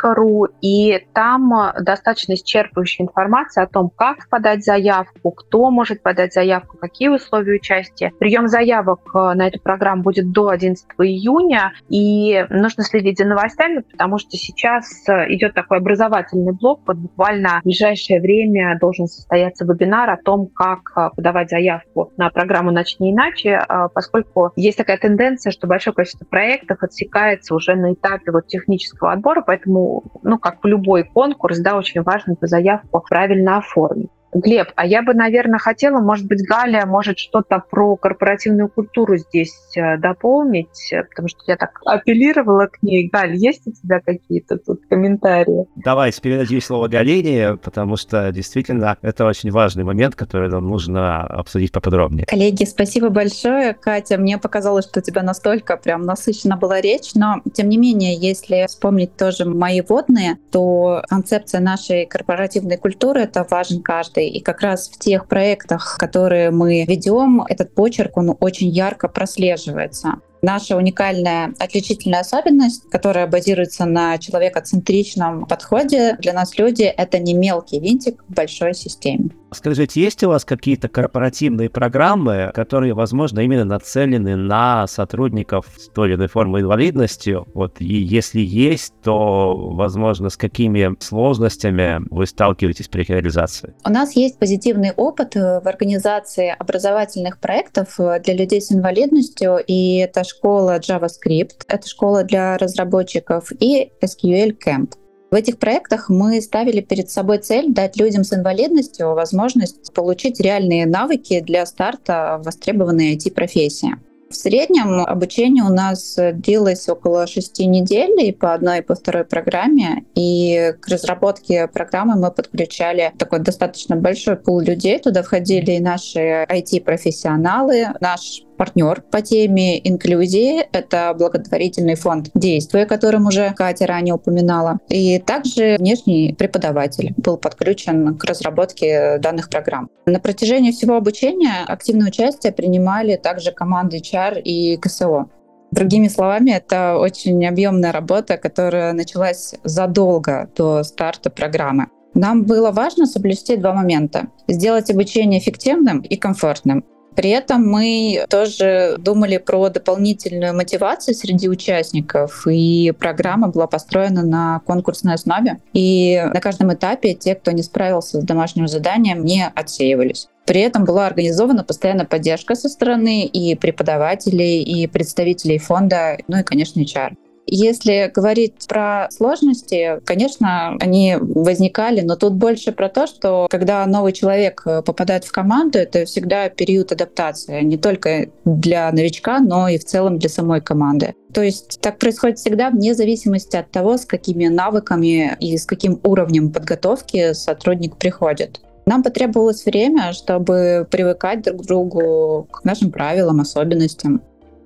ру, 0.03 0.47
и 0.61 1.05
там 1.13 1.73
достаточно 1.81 2.33
исчерпывающая 2.33 3.05
информация 3.05 3.63
о 3.63 3.67
том, 3.67 3.89
как 3.89 4.27
подать 4.29 4.63
заявку, 4.63 5.31
кто 5.31 5.69
может 5.69 6.01
подать 6.01 6.18
подать 6.19 6.33
заявку, 6.33 6.77
какие 6.77 7.07
условия 7.07 7.55
участия. 7.55 8.11
Прием 8.19 8.49
заявок 8.49 8.99
э, 9.15 9.33
на 9.35 9.47
эту 9.47 9.61
программу 9.61 10.03
будет 10.03 10.31
до 10.31 10.49
11 10.49 10.85
июня, 10.97 11.71
и 11.87 12.45
нужно 12.49 12.83
следить 12.83 13.19
за 13.19 13.25
новостями, 13.25 13.83
потому 13.89 14.17
что 14.17 14.31
сейчас 14.31 15.07
э, 15.07 15.33
идет 15.33 15.53
такой 15.53 15.77
образовательный 15.77 16.51
блок, 16.51 16.81
вот 16.85 16.97
буквально 16.97 17.61
в 17.61 17.63
ближайшее 17.63 18.19
время 18.19 18.77
должен 18.81 19.07
состояться 19.07 19.63
вебинар 19.63 20.09
о 20.09 20.17
том, 20.17 20.47
как 20.47 20.79
э, 20.97 21.09
подавать 21.15 21.49
заявку 21.49 22.11
на 22.17 22.29
программу 22.29 22.71
«Начни 22.71 23.11
иначе», 23.13 23.61
поскольку 23.93 24.51
есть 24.57 24.77
такая 24.77 24.97
тенденция, 24.97 25.51
что 25.51 25.67
большое 25.67 25.93
количество 25.93 26.25
проектов 26.25 26.83
отсекается 26.83 27.55
уже 27.55 27.75
на 27.75 27.93
этапе 27.93 28.31
вот 28.31 28.47
технического 28.47 29.13
отбора, 29.13 29.41
поэтому, 29.41 30.03
ну, 30.23 30.37
как 30.37 30.61
в 30.61 30.67
любой 30.67 31.03
конкурс, 31.05 31.59
да, 31.59 31.77
очень 31.77 32.01
важно 32.01 32.33
эту 32.33 32.47
заявку 32.47 33.05
правильно 33.07 33.57
оформить. 33.59 34.09
Глеб, 34.33 34.67
а 34.75 34.85
я 34.85 35.01
бы, 35.01 35.13
наверное, 35.13 35.59
хотела, 35.59 35.99
может 35.99 36.27
быть, 36.27 36.45
Галя 36.47 36.85
может 36.85 37.17
что-то 37.17 37.63
про 37.69 37.95
корпоративную 37.95 38.69
культуру 38.69 39.17
здесь 39.17 39.55
э, 39.75 39.97
дополнить, 39.97 40.91
э, 40.91 41.03
потому 41.03 41.27
что 41.27 41.39
я 41.47 41.57
так 41.57 41.79
апеллировала 41.85 42.67
к 42.67 42.81
ней. 42.83 43.09
Галь, 43.09 43.35
есть 43.35 43.65
у 43.65 43.71
тебя 43.71 43.99
какие-то 43.99 44.57
тут 44.57 44.81
комментарии? 44.87 45.65
Давай 45.75 46.11
передадим 46.21 46.61
слово 46.61 46.87
Галине, 46.87 47.57
потому 47.57 47.95
что 47.95 48.31
действительно 48.31 48.97
это 49.01 49.25
очень 49.25 49.51
важный 49.51 49.83
момент, 49.83 50.15
который 50.15 50.49
нам 50.49 50.67
нужно 50.67 51.23
обсудить 51.23 51.71
поподробнее. 51.71 52.25
Коллеги, 52.25 52.65
спасибо 52.65 53.09
большое. 53.09 53.73
Катя, 53.73 54.17
мне 54.17 54.37
показалось, 54.37 54.85
что 54.85 54.99
у 54.99 55.03
тебя 55.03 55.23
настолько 55.23 55.77
прям 55.77 56.03
насыщена 56.03 56.57
была 56.57 56.81
речь, 56.81 57.15
но 57.15 57.41
тем 57.53 57.69
не 57.69 57.77
менее, 57.77 58.15
если 58.15 58.67
вспомнить 58.67 59.15
тоже 59.15 59.45
мои 59.45 59.81
водные, 59.81 60.37
то 60.51 61.03
концепция 61.09 61.61
нашей 61.61 62.05
корпоративной 62.05 62.77
культуры— 62.77 63.21
это 63.21 63.45
важен 63.49 63.81
каждый 63.81 64.18
проекты. 64.19 64.27
И 64.27 64.41
как 64.41 64.61
раз 64.61 64.89
в 64.89 64.97
тех 64.97 65.27
проектах, 65.27 65.97
которые 65.97 66.51
мы 66.51 66.85
ведем, 66.85 67.41
этот 67.47 67.73
почерк, 67.73 68.17
он 68.17 68.35
очень 68.39 68.69
ярко 68.69 69.07
прослеживается. 69.07 70.15
Наша 70.41 70.77
уникальная 70.77 71.53
отличительная 71.59 72.21
особенность, 72.21 72.89
которая 72.89 73.27
базируется 73.27 73.85
на 73.85 74.17
человекоцентричном 74.17 75.45
подходе, 75.45 76.15
для 76.19 76.33
нас 76.33 76.57
люди— 76.57 76.83
это 76.97 77.19
не 77.19 77.33
мелкий 77.33 77.79
винтик 77.79 78.23
в 78.29 78.33
большой 78.33 78.73
системе. 78.73 79.31
Скажите, 79.51 80.01
есть 80.01 80.23
у 80.23 80.29
вас 80.29 80.45
какие-то 80.45 80.87
корпоративные 80.89 81.69
программы, 81.69 82.51
которые, 82.53 82.93
возможно, 82.93 83.39
именно 83.39 83.65
нацелены 83.65 84.35
на 84.35 84.85
сотрудников 84.87 85.65
с 85.77 85.89
той 85.89 86.09
или 86.09 86.15
иной 86.15 86.27
формой 86.27 86.61
инвалидности? 86.61 87.37
Вот, 87.53 87.81
и 87.81 87.85
если 87.85 88.41
есть, 88.41 88.93
то, 89.03 89.55
возможно, 89.55 90.29
с 90.29 90.37
какими 90.37 90.95
сложностями 90.99 92.01
вы 92.09 92.27
сталкиваетесь 92.27 92.87
при 92.87 93.01
их 93.01 93.09
реализации? 93.09 93.73
У 93.85 93.89
нас 93.89 94.15
есть 94.15 94.37
позитивный 94.37 94.91
опыт 94.91 95.35
в 95.35 95.67
организации 95.67 96.55
образовательных 96.57 97.39
проектов 97.39 97.95
для 97.97 98.35
людей 98.35 98.61
с 98.61 98.71
инвалидностью, 98.71 99.57
и 99.65 99.97
это 99.97 100.23
школа 100.23 100.79
JavaScript, 100.79 101.63
это 101.67 101.87
школа 101.87 102.23
для 102.23 102.57
разработчиков, 102.57 103.51
и 103.59 103.91
SQL 104.01 104.55
Camp. 104.63 104.93
В 105.31 105.35
этих 105.35 105.59
проектах 105.59 106.09
мы 106.09 106.41
ставили 106.41 106.81
перед 106.81 107.11
собой 107.11 107.37
цель 107.37 107.71
дать 107.71 107.97
людям 107.97 108.23
с 108.23 108.33
инвалидностью 108.33 109.13
возможность 109.13 109.93
получить 109.93 110.39
реальные 110.39 110.87
навыки 110.87 111.39
для 111.41 111.65
старта 111.67 112.39
в 112.41 112.45
востребованной 112.45 113.15
IT-профессии. 113.15 113.95
В 114.29 114.35
среднем 114.35 115.01
обучение 115.01 115.63
у 115.63 115.69
нас 115.69 116.15
длилось 116.33 116.87
около 116.87 117.25
шести 117.25 117.65
недель 117.65 118.11
и 118.21 118.31
по 118.31 118.53
одной 118.53 118.79
и 118.79 118.81
по 118.81 118.93
второй 118.93 119.23
программе. 119.23 120.05
И 120.13 120.73
к 120.79 120.87
разработке 120.87 121.67
программы 121.67 122.15
мы 122.15 122.31
подключали 122.31 123.11
такой 123.17 123.39
достаточно 123.39 123.95
большой 123.95 124.35
пул 124.35 124.59
людей. 124.59 124.99
Туда 124.99 125.23
входили 125.23 125.71
и 125.71 125.79
наши 125.79 126.45
IT-профессионалы, 126.47 127.87
наш 128.01 128.43
партнер 128.59 129.01
по 129.09 129.21
теме 129.21 129.79
инклюзии. 129.87 130.67
Это 130.73 131.15
благотворительный 131.17 131.95
фонд 131.95 132.29
«Действие», 132.35 132.83
о 132.83 132.87
котором 132.87 133.25
уже 133.25 133.53
Катя 133.55 133.87
ранее 133.87 134.15
упоминала. 134.15 134.79
И 134.89 135.17
также 135.19 135.77
внешний 135.79 136.35
преподаватель 136.37 137.13
был 137.15 137.37
подключен 137.37 138.17
к 138.17 138.25
разработке 138.25 139.17
данных 139.19 139.49
программ. 139.49 139.89
На 140.05 140.19
протяжении 140.19 140.71
всего 140.71 140.97
обучения 140.97 141.63
активное 141.65 142.09
участие 142.09 142.51
принимали 142.51 143.15
также 143.15 143.51
команды 143.51 143.97
HR 143.97 144.41
и 144.41 144.75
КСО. 144.75 145.29
Другими 145.71 146.09
словами, 146.09 146.51
это 146.51 146.97
очень 146.97 147.45
объемная 147.47 147.93
работа, 147.93 148.37
которая 148.37 148.91
началась 148.91 149.55
задолго 149.63 150.49
до 150.57 150.83
старта 150.83 151.29
программы. 151.29 151.87
Нам 152.13 152.43
было 152.43 152.71
важно 152.71 153.05
соблюсти 153.05 153.55
два 153.55 153.73
момента. 153.73 154.27
Сделать 154.47 154.89
обучение 154.89 155.39
эффективным 155.39 156.01
и 156.01 156.17
комфортным. 156.17 156.83
При 157.15 157.31
этом 157.31 157.67
мы 157.67 158.25
тоже 158.29 158.95
думали 158.97 159.37
про 159.37 159.69
дополнительную 159.69 160.55
мотивацию 160.55 161.15
среди 161.15 161.49
участников, 161.49 162.47
и 162.47 162.93
программа 162.97 163.49
была 163.49 163.67
построена 163.67 164.23
на 164.23 164.61
конкурсной 164.65 165.15
основе. 165.15 165.59
И 165.73 166.21
на 166.33 166.39
каждом 166.39 166.73
этапе 166.73 167.13
те, 167.13 167.35
кто 167.35 167.51
не 167.51 167.63
справился 167.63 168.21
с 168.21 168.23
домашним 168.23 168.67
заданием, 168.67 169.25
не 169.25 169.45
отсеивались. 169.47 170.29
При 170.45 170.61
этом 170.61 170.83
была 170.83 171.05
организована 171.05 171.63
постоянная 171.63 172.05
поддержка 172.05 172.55
со 172.55 172.69
стороны 172.69 173.25
и 173.25 173.55
преподавателей, 173.55 174.63
и 174.63 174.87
представителей 174.87 175.59
фонда, 175.59 176.17
ну 176.27 176.39
и, 176.39 176.43
конечно, 176.43 176.79
HR. 176.79 177.15
Если 177.51 178.11
говорить 178.13 178.67
про 178.67 179.07
сложности, 179.11 179.99
конечно, 180.05 180.77
они 180.79 181.17
возникали, 181.19 182.01
но 182.01 182.15
тут 182.15 182.33
больше 182.33 182.71
про 182.71 182.89
то, 182.89 183.07
что 183.07 183.47
когда 183.49 183.85
новый 183.85 184.13
человек 184.13 184.61
э, 184.65 184.81
попадает 184.83 185.23
в 185.23 185.31
команду, 185.31 185.79
это 185.79 186.05
всегда 186.05 186.49
период 186.49 186.91
адаптации, 186.91 187.61
не 187.61 187.77
только 187.77 188.27
для 188.45 188.91
новичка, 188.91 189.39
но 189.39 189.67
и 189.67 189.77
в 189.77 189.85
целом 189.85 190.19
для 190.19 190.29
самой 190.29 190.61
команды. 190.61 191.15
То 191.33 191.41
есть 191.41 191.79
так 191.81 191.97
происходит 191.97 192.37
всегда 192.37 192.69
вне 192.69 192.93
зависимости 192.93 193.55
от 193.55 193.71
того, 193.71 193.97
с 193.97 194.05
какими 194.05 194.47
навыками 194.47 195.35
и 195.39 195.57
с 195.57 195.65
каким 195.65 195.99
уровнем 196.03 196.51
подготовки 196.51 197.33
сотрудник 197.33 197.97
приходит. 197.97 198.61
Нам 198.85 199.03
потребовалось 199.03 199.65
время, 199.65 200.13
чтобы 200.13 200.87
привыкать 200.89 201.43
друг 201.43 201.61
к 201.61 201.65
другу, 201.65 202.47
к 202.51 202.63
нашим 202.63 202.91
правилам, 202.91 203.39
особенностям. 203.39 204.21